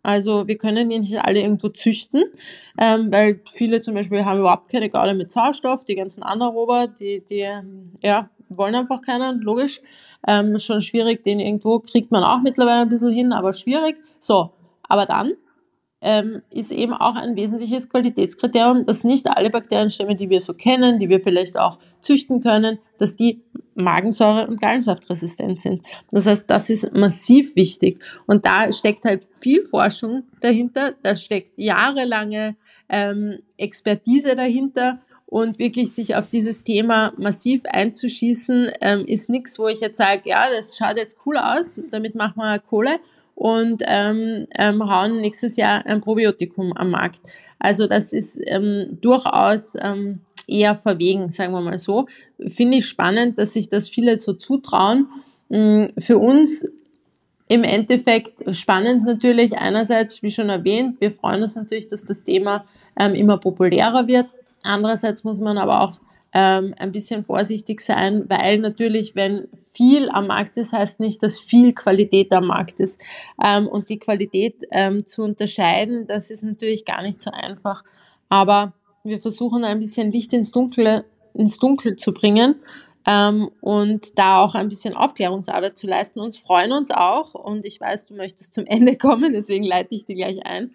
Also 0.03 0.49
wir 0.49 0.57
können 0.57 0.89
die 0.89 0.99
nicht 0.99 1.23
alle 1.23 1.43
irgendwo 1.43 1.69
züchten, 1.69 2.25
ähm, 2.79 3.09
weil 3.13 3.43
viele 3.53 3.83
zum 3.83 3.93
Beispiel 3.93 4.25
haben 4.25 4.41
überhaupt 4.41 4.71
keine 4.71 4.89
Gaude 4.89 5.13
mit 5.13 5.31
Sauerstoff, 5.31 5.85
die 5.85 5.97
ganzen 5.97 6.23
Anaerober, 6.23 6.87
die, 6.87 7.23
die 7.29 7.47
ja, 8.03 8.31
wollen 8.49 8.75
einfach 8.75 9.03
keinen, 9.03 9.43
logisch. 9.43 9.83
Ähm, 10.27 10.59
schon 10.59 10.81
schwierig, 10.81 11.23
den 11.23 11.41
irgendwo 11.41 11.81
kriegt 11.81 12.11
man 12.11 12.25
auch 12.25 12.41
mittlerweile 12.41 12.81
ein 12.81 12.89
bisschen 12.89 13.13
hin, 13.13 13.35
aber 13.35 13.53
schwierig. 13.53 13.97
So, 14.19 14.53
aber 14.85 15.05
dann 15.05 15.35
ähm, 16.01 16.43
ist 16.51 16.71
eben 16.71 16.93
auch 16.93 17.17
ein 17.17 17.37
wesentliches 17.37 17.89
Qualitätskriterium, 17.89 18.87
dass 18.87 19.05
nicht 19.05 19.29
alle 19.29 19.51
Bakterienstämme, 19.51 20.15
die 20.15 20.31
wir 20.31 20.41
so 20.41 20.55
kennen, 20.55 20.99
die 20.99 21.09
wir 21.09 21.21
vielleicht 21.21 21.59
auch 21.59 21.79
züchten 22.01 22.41
können, 22.41 22.79
dass 22.99 23.17
die 23.17 23.43
Magensäure- 23.75 24.47
und 24.47 24.61
Gallensaftresistent 24.61 25.61
sind. 25.61 25.83
Das 26.11 26.27
heißt, 26.27 26.49
das 26.49 26.71
ist 26.71 26.95
massiv 26.95 27.57
wichtig. 27.57 28.01
Und 28.27 28.45
da 28.45 28.71
steckt 28.71 29.05
halt 29.05 29.27
viel 29.33 29.63
Forschung 29.63 30.25
dahinter, 30.41 30.95
da 31.03 31.15
steckt 31.15 31.59
jahrelange 31.59 32.57
ähm, 32.89 33.39
Expertise 33.57 34.37
dahinter 34.37 35.01
und 35.27 35.59
wirklich 35.59 35.93
sich 35.93 36.17
auf 36.17 36.27
dieses 36.27 36.65
Thema 36.65 37.13
massiv 37.19 37.63
einzuschießen, 37.71 38.71
ähm, 38.81 39.05
ist 39.07 39.29
nichts, 39.29 39.59
wo 39.59 39.69
ich 39.69 39.81
jetzt 39.81 39.99
sage, 39.99 40.23
ja, 40.25 40.49
das 40.51 40.77
schaut 40.77 40.97
jetzt 40.97 41.19
cool 41.27 41.37
aus, 41.37 41.79
damit 41.91 42.15
machen 42.15 42.39
wir 42.39 42.59
Kohle, 42.61 42.99
und 43.39 43.85
ähm, 43.87 44.49
ähm, 44.59 44.83
hauen 44.91 45.21
nächstes 45.21 45.55
Jahr 45.55 45.87
ein 45.87 46.01
Probiotikum 46.01 46.73
am 46.73 46.91
Markt. 46.91 47.21
Also 47.61 47.87
das 47.87 48.13
ist 48.13 48.37
ähm, 48.47 48.99
durchaus 49.01 49.77
ähm, 49.81 50.23
eher 50.49 50.75
verwegen, 50.75 51.31
sagen 51.31 51.53
wir 51.53 51.61
mal 51.61 51.79
so. 51.79 52.09
Finde 52.45 52.79
ich 52.79 52.87
spannend, 52.87 53.39
dass 53.39 53.53
sich 53.53 53.69
das 53.69 53.89
viele 53.89 54.17
so 54.17 54.33
zutrauen. 54.33 55.07
Ähm, 55.51 55.93
für 55.97 56.19
uns 56.19 56.67
im 57.47 57.63
Endeffekt 57.63 58.57
spannend 58.57 59.07
natürlich 59.07 59.57
einerseits, 59.57 60.21
wie 60.25 60.33
schon 60.33 60.49
erwähnt, 60.49 61.01
wir 61.01 61.13
freuen 61.13 61.43
uns 61.43 61.55
natürlich, 61.55 61.87
dass 61.87 62.05
das 62.05 62.25
Thema 62.25 62.65
ähm, 62.99 63.15
immer 63.15 63.39
populärer 63.39 64.09
wird. 64.09 64.27
Andererseits 64.65 65.23
muss 65.23 65.39
man 65.39 65.59
aber 65.59 65.83
auch 65.83 66.01
ähm, 66.35 66.75
ein 66.79 66.93
bisschen 66.93 67.25
vorsichtig 67.25 67.81
sein, 67.81 68.25
weil 68.29 68.59
natürlich, 68.59 69.15
wenn 69.15 69.49
viel 69.73 70.09
am 70.11 70.27
Markt 70.27 70.59
ist, 70.59 70.73
heißt 70.73 71.01
nicht, 71.01 71.23
dass 71.23 71.39
viel 71.39 71.73
Qualität 71.73 72.33
am 72.33 72.49
Markt 72.49 72.81
ist. 72.81 73.01
Ähm, 73.43 73.67
und 73.67 73.89
die 73.89 73.99
Qualität 73.99 74.57
ähm, 74.71 75.07
zu 75.07 75.23
unterscheiden, 75.23 76.07
das 76.07 76.31
ist 76.31 76.43
natürlich 76.43 76.85
gar 76.85 77.03
nicht 77.03 77.21
so 77.21 77.31
einfach. 77.31 77.83
Aber 78.29 78.75
wir 79.05 79.19
versuchen 79.19 79.65
ein 79.65 79.81
bisschen 79.81 80.13
Licht 80.13 80.33
ins 80.33 80.51
Dunkle, 80.51 81.05
ins 81.35 81.59
Dunkel 81.59 81.97
zu 81.97 82.13
bringen 82.13 82.57
ähm, 83.07 83.51
und 83.61 84.19
da 84.19 84.43
auch 84.43 84.55
ein 84.55 84.69
bisschen 84.69 84.95
Aufklärungsarbeit 84.95 85.79
zu 85.79 85.87
leisten. 85.87 86.21
Uns 86.21 86.37
freuen 86.37 86.73
uns 86.73 86.91
auch 86.91 87.35
und 87.35 87.67
ich 87.67 87.81
weiß, 87.81 88.07
du 88.07 88.15
möchtest 88.15 88.53
zum 88.53 88.67
Ende 88.67 88.97
kommen, 88.97 89.33
deswegen 89.33 89.65
leite 89.65 89.95
ich 89.95 90.05
dir 90.05 90.17
gleich 90.17 90.45
ein. 90.45 90.73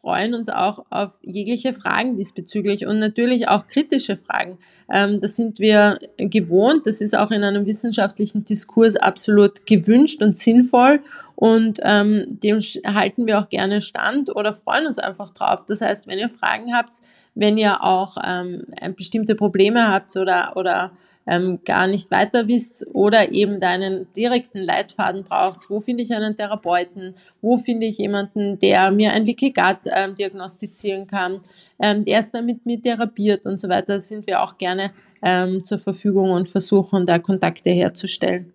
Freuen 0.00 0.34
uns 0.34 0.48
auch 0.48 0.84
auf 0.90 1.18
jegliche 1.22 1.72
Fragen 1.72 2.16
diesbezüglich 2.16 2.86
und 2.86 2.98
natürlich 2.98 3.48
auch 3.48 3.66
kritische 3.66 4.16
Fragen. 4.16 4.58
Ähm, 4.92 5.20
das 5.20 5.34
sind 5.34 5.58
wir 5.58 5.98
gewohnt. 6.16 6.86
Das 6.86 7.00
ist 7.00 7.16
auch 7.16 7.32
in 7.32 7.42
einem 7.42 7.66
wissenschaftlichen 7.66 8.44
Diskurs 8.44 8.96
absolut 8.96 9.66
gewünscht 9.66 10.22
und 10.22 10.36
sinnvoll. 10.36 11.00
Und 11.34 11.80
ähm, 11.82 12.26
dem 12.28 12.58
halten 12.58 13.26
wir 13.26 13.40
auch 13.40 13.48
gerne 13.48 13.80
stand 13.80 14.34
oder 14.34 14.52
freuen 14.52 14.86
uns 14.86 14.98
einfach 14.98 15.30
drauf. 15.30 15.66
Das 15.66 15.80
heißt, 15.80 16.06
wenn 16.06 16.18
ihr 16.18 16.28
Fragen 16.28 16.74
habt, 16.74 17.00
wenn 17.34 17.58
ihr 17.58 17.82
auch 17.82 18.16
ähm, 18.24 18.66
bestimmte 18.96 19.34
Probleme 19.34 19.88
habt 19.88 20.16
oder, 20.16 20.52
oder 20.56 20.92
ähm, 21.28 21.60
gar 21.64 21.86
nicht 21.86 22.10
weiter 22.10 22.48
wisst 22.48 22.86
oder 22.94 23.32
eben 23.32 23.60
deinen 23.60 24.10
direkten 24.14 24.60
Leitfaden 24.60 25.24
braucht. 25.24 25.68
Wo 25.68 25.78
finde 25.78 26.02
ich 26.02 26.14
einen 26.14 26.36
Therapeuten? 26.36 27.14
Wo 27.42 27.58
finde 27.58 27.86
ich 27.86 27.98
jemanden, 27.98 28.58
der 28.58 28.90
mir 28.90 29.12
ein 29.12 29.24
Leaky 29.24 29.52
Gut 29.52 29.80
ähm, 29.94 30.14
diagnostizieren 30.14 31.06
kann? 31.06 31.40
Ähm, 31.80 32.04
der 32.06 32.20
ist 32.20 32.32
damit 32.32 32.64
mit 32.64 32.82
therapiert 32.82 33.44
und 33.44 33.60
so 33.60 33.68
weiter. 33.68 34.00
sind 34.00 34.26
wir 34.26 34.42
auch 34.42 34.56
gerne 34.56 34.90
ähm, 35.22 35.62
zur 35.62 35.78
Verfügung 35.78 36.30
und 36.30 36.48
versuchen, 36.48 37.04
da 37.04 37.18
Kontakte 37.18 37.70
herzustellen. 37.70 38.52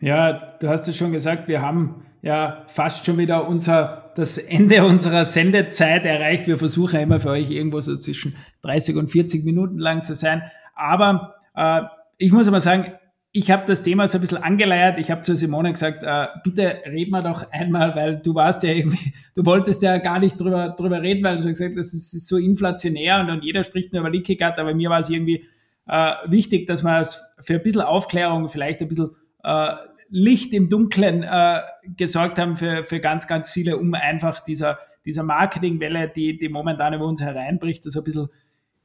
Ja, 0.00 0.56
du 0.60 0.68
hast 0.68 0.88
es 0.88 0.96
schon 0.96 1.12
gesagt, 1.12 1.48
wir 1.48 1.62
haben 1.62 2.02
ja 2.20 2.64
fast 2.66 3.06
schon 3.06 3.16
wieder 3.16 3.48
unser, 3.48 4.12
das 4.16 4.38
Ende 4.38 4.84
unserer 4.84 5.24
Sendezeit 5.24 6.04
erreicht. 6.04 6.48
Wir 6.48 6.58
versuchen 6.58 7.00
immer 7.00 7.20
für 7.20 7.30
euch 7.30 7.50
irgendwo 7.50 7.80
so 7.80 7.96
zwischen 7.96 8.34
30 8.62 8.96
und 8.96 9.10
40 9.10 9.44
Minuten 9.44 9.78
lang 9.78 10.02
zu 10.02 10.14
sein. 10.14 10.42
Aber 10.76 11.34
äh, 11.54 11.82
ich 12.18 12.30
muss 12.30 12.46
aber 12.46 12.60
sagen, 12.60 12.92
ich 13.32 13.50
habe 13.50 13.64
das 13.66 13.82
Thema 13.82 14.08
so 14.08 14.16
ein 14.16 14.22
bisschen 14.22 14.42
angeleiert. 14.42 14.98
Ich 14.98 15.10
habe 15.10 15.20
zu 15.20 15.36
Simone 15.36 15.70
gesagt, 15.70 16.02
äh, 16.02 16.26
bitte 16.42 16.80
red 16.86 17.10
mal 17.10 17.22
doch 17.22 17.50
einmal, 17.50 17.94
weil 17.94 18.16
du 18.18 18.34
warst 18.34 18.62
ja 18.62 18.70
irgendwie, 18.70 19.12
du 19.34 19.44
wolltest 19.44 19.82
ja 19.82 19.98
gar 19.98 20.18
nicht 20.18 20.40
drüber, 20.40 20.70
drüber 20.70 21.02
reden, 21.02 21.22
weil 21.22 21.36
du 21.36 21.46
gesagt 21.46 21.76
hast, 21.76 21.92
das 21.92 22.14
ist 22.14 22.28
so 22.28 22.38
inflationär 22.38 23.20
und, 23.20 23.28
und 23.28 23.44
jeder 23.44 23.62
spricht 23.62 23.92
nur 23.92 24.00
über 24.00 24.10
Leaky 24.10 24.36
Gut, 24.36 24.54
aber 24.58 24.74
mir 24.74 24.88
war 24.88 25.00
es 25.00 25.10
irgendwie 25.10 25.44
äh, 25.86 26.12
wichtig, 26.26 26.66
dass 26.66 26.82
man 26.82 27.04
für 27.40 27.54
ein 27.54 27.62
bisschen 27.62 27.82
Aufklärung, 27.82 28.48
vielleicht 28.48 28.80
ein 28.80 28.88
bisschen 28.88 29.10
äh, 29.44 29.72
Licht 30.08 30.54
im 30.54 30.70
Dunkeln 30.70 31.22
äh, 31.22 31.60
gesorgt 31.96 32.38
haben 32.38 32.56
für, 32.56 32.84
für 32.84 33.00
ganz, 33.00 33.26
ganz 33.26 33.50
viele, 33.50 33.76
um 33.76 33.92
einfach 33.92 34.40
dieser, 34.40 34.78
dieser 35.04 35.24
Marketingwelle, 35.24 36.08
die, 36.08 36.38
die 36.38 36.48
momentan 36.48 36.94
über 36.94 37.04
uns 37.04 37.20
hereinbricht, 37.20 37.84
so 37.84 38.00
ein 38.00 38.04
bisschen 38.04 38.28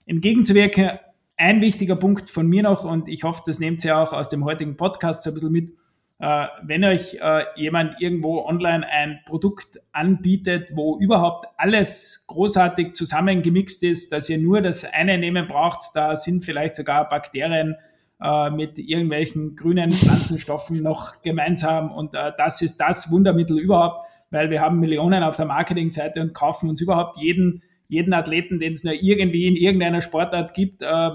entgegenzuwirken 0.06 1.00
ein 1.42 1.60
wichtiger 1.60 1.96
Punkt 1.96 2.30
von 2.30 2.48
mir 2.48 2.62
noch, 2.62 2.84
und 2.84 3.10
ich 3.10 3.24
hoffe, 3.24 3.42
das 3.48 3.58
nehmt 3.58 3.84
ihr 3.84 3.98
auch 3.98 4.14
aus 4.14 4.30
dem 4.30 4.46
heutigen 4.46 4.78
Podcast 4.78 5.24
so 5.24 5.32
ein 5.32 5.34
bisschen 5.34 5.52
mit, 5.52 5.74
äh, 6.20 6.46
wenn 6.62 6.84
euch 6.84 7.16
äh, 7.20 7.46
jemand 7.56 8.00
irgendwo 8.00 8.46
online 8.46 8.88
ein 8.88 9.22
Produkt 9.26 9.80
anbietet, 9.92 10.76
wo 10.76 11.00
überhaupt 11.00 11.48
alles 11.58 12.26
großartig 12.28 12.94
zusammengemixt 12.94 13.82
ist, 13.82 14.12
dass 14.12 14.30
ihr 14.30 14.38
nur 14.38 14.62
das 14.62 14.86
eine 14.86 15.18
nehmen 15.18 15.48
braucht, 15.48 15.80
da 15.96 16.16
sind 16.16 16.46
vielleicht 16.46 16.76
sogar 16.76 17.10
Bakterien 17.10 17.76
äh, 18.22 18.52
mit 18.52 18.78
irgendwelchen 18.78 19.56
grünen 19.56 19.94
Pflanzenstoffen 19.94 20.84
noch 20.84 21.24
gemeinsam 21.24 21.92
und 21.92 22.14
äh, 22.14 22.34
das 22.38 22.62
ist 22.62 22.78
das 22.78 23.10
Wundermittel 23.10 23.58
überhaupt, 23.58 24.06
weil 24.30 24.52
wir 24.52 24.62
haben 24.62 24.80
Millionen 24.80 25.24
auf 25.24 25.38
der 25.38 25.48
Marketingseite 25.48 26.22
und 26.22 26.36
kaufen 26.36 26.70
uns 26.70 26.82
überhaupt 26.82 27.18
jeden 27.18 27.64
jeden 27.88 28.14
Athleten, 28.14 28.60
den 28.60 28.72
es 28.72 28.86
nur 28.86 28.94
irgendwie 28.94 29.48
in 29.48 29.58
irgendeiner 29.58 30.00
Sportart 30.00 30.54
gibt, 30.54 30.82
äh, 30.82 31.10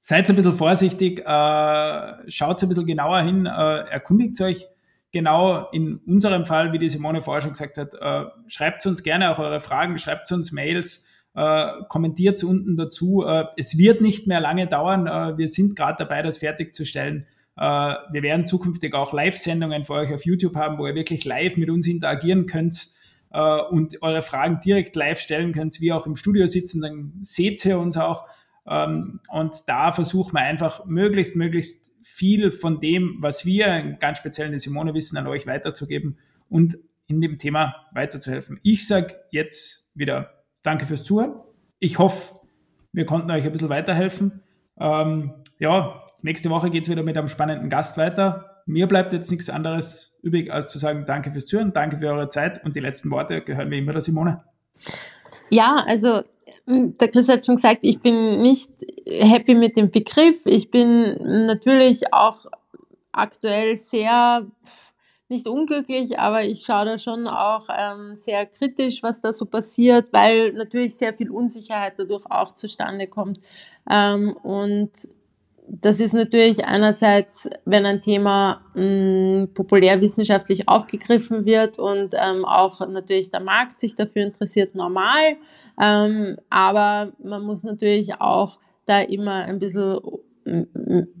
seid 0.00 0.28
ein 0.28 0.36
bisschen 0.36 0.56
vorsichtig, 0.56 1.20
äh, 1.20 2.30
schaut 2.30 2.62
ein 2.62 2.68
bisschen 2.68 2.86
genauer 2.86 3.20
hin, 3.22 3.46
äh, 3.46 3.50
erkundigt 3.50 4.40
euch 4.40 4.66
genau 5.12 5.68
in 5.72 5.98
unserem 6.06 6.46
Fall, 6.46 6.72
wie 6.72 6.78
die 6.78 6.88
Simone 6.88 7.22
vorher 7.22 7.42
schon 7.42 7.52
gesagt 7.52 7.78
hat, 7.78 7.94
äh, 7.94 8.24
schreibt 8.48 8.86
uns 8.86 9.02
gerne 9.02 9.30
auch 9.30 9.38
eure 9.38 9.60
Fragen, 9.60 9.98
schreibt 9.98 10.30
uns 10.32 10.52
Mails, 10.52 11.06
äh, 11.34 11.66
kommentiert 11.88 12.42
unten 12.44 12.76
dazu. 12.76 13.24
Äh, 13.24 13.44
es 13.56 13.76
wird 13.78 14.00
nicht 14.00 14.26
mehr 14.26 14.40
lange 14.40 14.66
dauern. 14.66 15.06
Äh, 15.06 15.38
wir 15.38 15.48
sind 15.48 15.76
gerade 15.76 15.96
dabei, 15.98 16.22
das 16.22 16.38
fertigzustellen. 16.38 17.26
Äh, 17.56 17.62
wir 17.62 18.22
werden 18.22 18.46
zukünftig 18.46 18.94
auch 18.94 19.12
Live-Sendungen 19.12 19.84
für 19.84 19.94
euch 19.94 20.12
auf 20.12 20.24
YouTube 20.24 20.56
haben, 20.56 20.78
wo 20.78 20.86
ihr 20.86 20.94
wirklich 20.94 21.24
live 21.24 21.56
mit 21.56 21.70
uns 21.70 21.86
interagieren 21.86 22.46
könnt 22.46 22.88
äh, 23.32 23.60
und 23.60 24.02
eure 24.02 24.22
Fragen 24.22 24.60
direkt 24.64 24.96
live 24.96 25.20
stellen 25.20 25.52
könnt, 25.52 25.80
wie 25.80 25.92
auch 25.92 26.06
im 26.06 26.16
Studio 26.16 26.46
sitzen. 26.46 26.82
Dann 26.82 27.12
seht 27.22 27.64
ihr 27.64 27.78
uns 27.78 27.96
auch. 27.96 28.26
Ähm, 28.66 29.20
und 29.30 29.54
da 29.66 29.92
versuchen 29.92 30.34
wir 30.34 30.40
einfach 30.40 30.84
möglichst, 30.86 31.36
möglichst 31.36 31.92
viel 32.02 32.50
von 32.50 32.80
dem, 32.80 33.16
was 33.20 33.46
wir 33.46 33.96
ganz 34.00 34.18
speziell 34.18 34.46
in 34.46 34.52
der 34.52 34.60
Simone 34.60 34.94
wissen, 34.94 35.16
an 35.16 35.26
euch 35.26 35.46
weiterzugeben 35.46 36.18
und 36.48 36.78
in 37.06 37.20
dem 37.20 37.38
Thema 37.38 37.74
weiterzuhelfen. 37.92 38.60
Ich 38.62 38.86
sage 38.86 39.16
jetzt 39.30 39.90
wieder 39.94 40.30
Danke 40.62 40.86
fürs 40.86 41.04
Zuhören. 41.04 41.34
Ich 41.78 41.98
hoffe, 41.98 42.34
wir 42.92 43.06
konnten 43.06 43.30
euch 43.30 43.44
ein 43.44 43.52
bisschen 43.52 43.70
weiterhelfen. 43.70 44.42
Ähm, 44.78 45.32
ja, 45.58 46.04
nächste 46.22 46.50
Woche 46.50 46.70
geht 46.70 46.84
es 46.84 46.90
wieder 46.90 47.02
mit 47.02 47.16
einem 47.16 47.28
spannenden 47.28 47.70
Gast 47.70 47.96
weiter. 47.96 48.62
Mir 48.66 48.86
bleibt 48.86 49.12
jetzt 49.12 49.30
nichts 49.30 49.48
anderes 49.48 50.18
übrig, 50.22 50.52
als 50.52 50.68
zu 50.68 50.78
sagen, 50.78 51.04
danke 51.06 51.32
fürs 51.32 51.46
Zuhören, 51.46 51.72
danke 51.72 51.96
für 51.96 52.08
eure 52.08 52.28
Zeit 52.28 52.62
und 52.64 52.76
die 52.76 52.80
letzten 52.80 53.10
Worte 53.10 53.40
gehören 53.40 53.70
mir 53.70 53.78
immer 53.78 53.92
der 53.92 54.02
Simone. 54.02 54.44
Ja, 55.50 55.84
also 55.86 56.22
hm, 56.66 56.96
der 56.98 57.08
Chris 57.08 57.28
hat 57.28 57.44
schon 57.44 57.56
gesagt, 57.56 57.80
ich 57.82 58.00
bin 58.00 58.40
nicht 58.42 58.70
happy 59.06 59.54
mit 59.54 59.76
dem 59.76 59.90
Begriff. 59.90 60.46
Ich 60.46 60.70
bin 60.70 61.16
natürlich 61.46 62.12
auch 62.12 62.46
aktuell 63.12 63.76
sehr 63.76 64.46
nicht 65.28 65.46
unglücklich, 65.46 66.18
aber 66.18 66.42
ich 66.42 66.62
schaue 66.62 66.84
da 66.86 66.98
schon 66.98 67.28
auch 67.28 67.68
ähm, 67.70 68.16
sehr 68.16 68.46
kritisch, 68.46 69.02
was 69.02 69.20
da 69.20 69.32
so 69.32 69.46
passiert, 69.46 70.12
weil 70.12 70.52
natürlich 70.54 70.96
sehr 70.96 71.14
viel 71.14 71.30
Unsicherheit 71.30 71.94
dadurch 71.98 72.24
auch 72.28 72.54
zustande 72.56 73.06
kommt. 73.06 73.38
Ähm, 73.88 74.36
und 74.42 74.90
das 75.68 76.00
ist 76.00 76.14
natürlich 76.14 76.64
einerseits, 76.64 77.48
wenn 77.64 77.86
ein 77.86 78.02
Thema 78.02 78.62
mh, 78.74 79.48
populärwissenschaftlich 79.54 80.68
aufgegriffen 80.68 81.44
wird 81.44 81.78
und 81.78 82.12
ähm, 82.14 82.44
auch 82.44 82.80
natürlich 82.88 83.30
der 83.30 83.40
Markt 83.40 83.78
sich 83.78 83.94
dafür 83.94 84.22
interessiert, 84.22 84.74
normal. 84.74 85.36
Ähm, 85.80 86.38
aber 86.50 87.12
man 87.22 87.44
muss 87.44 87.62
natürlich 87.62 88.20
auch 88.20 88.58
da 88.86 89.00
immer 89.00 89.44
ein 89.44 89.60
bisschen 89.60 90.00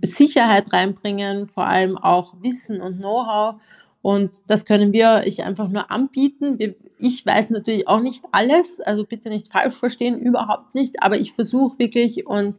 Sicherheit 0.02 0.72
reinbringen, 0.72 1.46
vor 1.46 1.66
allem 1.66 1.96
auch 1.96 2.34
Wissen 2.42 2.80
und 2.80 2.98
Know-how. 2.98 3.60
Und 4.02 4.38
das 4.48 4.64
können 4.64 4.92
wir 4.92 5.24
ich 5.26 5.44
einfach 5.44 5.68
nur 5.68 5.90
anbieten. 5.90 6.58
Ich 6.98 7.24
weiß 7.24 7.50
natürlich 7.50 7.86
auch 7.86 8.00
nicht 8.00 8.24
alles, 8.32 8.80
also 8.80 9.04
bitte 9.04 9.28
nicht 9.28 9.52
falsch 9.52 9.74
verstehen, 9.74 10.18
überhaupt 10.18 10.74
nicht, 10.74 11.02
aber 11.02 11.18
ich 11.18 11.32
versuche 11.32 11.78
wirklich 11.78 12.26
und 12.26 12.58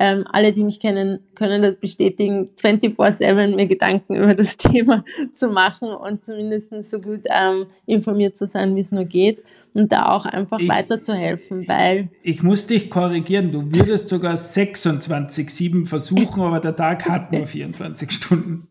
ähm, 0.00 0.24
alle, 0.30 0.52
die 0.52 0.64
mich 0.64 0.80
kennen, 0.80 1.20
können 1.34 1.62
das 1.62 1.76
bestätigen, 1.76 2.50
24-7 2.60 3.54
mir 3.54 3.66
Gedanken 3.66 4.16
über 4.16 4.34
das 4.34 4.56
Thema 4.58 5.04
zu 5.34 5.48
machen 5.48 5.88
und 5.88 6.24
zumindest 6.24 6.72
so 6.84 7.00
gut 7.00 7.22
ähm, 7.26 7.66
informiert 7.86 8.36
zu 8.36 8.46
sein, 8.46 8.74
wie 8.74 8.80
es 8.80 8.92
nur 8.92 9.04
geht 9.04 9.42
und 9.74 9.92
da 9.92 10.10
auch 10.10 10.24
einfach 10.24 10.58
ich, 10.58 10.68
weiterzuhelfen, 10.68 11.68
weil... 11.68 12.08
Ich 12.22 12.42
muss 12.42 12.66
dich 12.66 12.90
korrigieren, 12.90 13.52
du 13.52 13.64
würdest 13.72 14.08
sogar 14.08 14.34
26-7 14.34 15.86
versuchen, 15.86 16.42
aber 16.42 16.60
der 16.60 16.76
Tag 16.76 17.08
hat 17.08 17.32
nur 17.32 17.46
24 17.46 18.10
Stunden. 18.10 18.68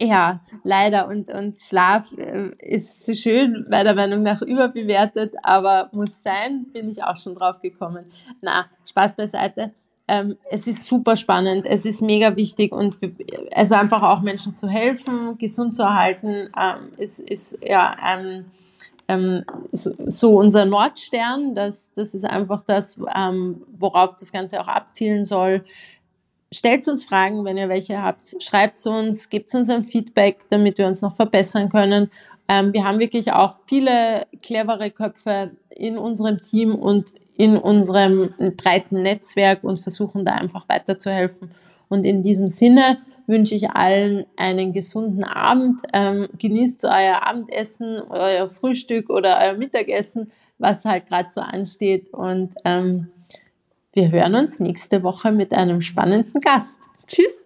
Ja, 0.00 0.40
leider. 0.64 1.06
Und, 1.06 1.32
und 1.32 1.60
Schlaf 1.60 2.12
äh, 2.18 2.50
ist 2.58 3.06
so 3.06 3.14
schön, 3.14 3.64
meiner 3.70 3.94
Meinung 3.94 4.22
nach 4.22 4.42
überbewertet, 4.42 5.34
aber 5.42 5.88
muss 5.92 6.20
sein, 6.20 6.66
bin 6.72 6.88
ich 6.88 7.04
auch 7.04 7.16
schon 7.16 7.36
drauf 7.36 7.60
gekommen. 7.62 8.06
Na, 8.42 8.66
Spaß 8.88 9.14
beiseite 9.14 9.72
ähm, 10.06 10.36
es 10.50 10.66
ist 10.66 10.84
super 10.84 11.16
spannend, 11.16 11.66
es 11.66 11.86
ist 11.86 12.02
mega 12.02 12.36
wichtig 12.36 12.72
und 12.72 12.96
also 13.54 13.74
einfach 13.74 14.02
auch 14.02 14.20
Menschen 14.20 14.54
zu 14.54 14.68
helfen, 14.68 15.38
gesund 15.38 15.74
zu 15.74 15.82
erhalten, 15.82 16.50
ähm, 16.58 16.92
ist, 16.98 17.20
ist 17.20 17.58
ja 17.62 17.96
ähm, 18.06 18.44
ähm, 19.08 19.44
so, 19.72 20.38
unser 20.38 20.64
Nordstern. 20.64 21.54
Das, 21.54 21.90
das 21.92 22.14
ist 22.14 22.24
einfach 22.24 22.62
das, 22.66 22.98
ähm, 23.14 23.62
worauf 23.78 24.16
das 24.16 24.32
Ganze 24.32 24.60
auch 24.60 24.68
abzielen 24.68 25.24
soll. 25.24 25.64
Stellt 26.52 26.86
uns 26.86 27.04
Fragen, 27.04 27.44
wenn 27.44 27.56
ihr 27.56 27.68
welche 27.68 28.02
habt. 28.02 28.42
Schreibt 28.42 28.84
uns, 28.86 29.28
gebt 29.28 29.52
uns 29.54 29.68
ein 29.68 29.82
Feedback, 29.82 30.40
damit 30.50 30.78
wir 30.78 30.86
uns 30.86 31.02
noch 31.02 31.16
verbessern 31.16 31.68
können. 31.68 32.10
Ähm, 32.48 32.72
wir 32.72 32.84
haben 32.84 32.98
wirklich 32.98 33.32
auch 33.32 33.56
viele 33.66 34.26
clevere 34.42 34.90
Köpfe 34.90 35.52
in 35.70 35.98
unserem 35.98 36.40
Team 36.40 36.74
und 36.74 37.14
in 37.36 37.56
unserem 37.56 38.34
breiten 38.56 39.02
Netzwerk 39.02 39.64
und 39.64 39.80
versuchen 39.80 40.24
da 40.24 40.32
einfach 40.32 40.68
weiterzuhelfen. 40.68 41.50
Und 41.88 42.04
in 42.04 42.22
diesem 42.22 42.48
Sinne 42.48 42.98
wünsche 43.26 43.54
ich 43.54 43.70
allen 43.70 44.26
einen 44.36 44.72
gesunden 44.72 45.24
Abend. 45.24 45.80
Ähm, 45.92 46.28
genießt 46.38 46.84
euer 46.84 47.26
Abendessen, 47.26 48.00
euer 48.08 48.48
Frühstück 48.48 49.10
oder 49.10 49.38
euer 49.42 49.54
Mittagessen, 49.54 50.30
was 50.58 50.84
halt 50.84 51.06
gerade 51.06 51.30
so 51.30 51.40
ansteht. 51.40 52.12
Und 52.12 52.52
ähm, 52.64 53.08
wir 53.92 54.10
hören 54.10 54.34
uns 54.34 54.60
nächste 54.60 55.02
Woche 55.02 55.32
mit 55.32 55.52
einem 55.52 55.80
spannenden 55.80 56.40
Gast. 56.40 56.80
Tschüss! 57.06 57.43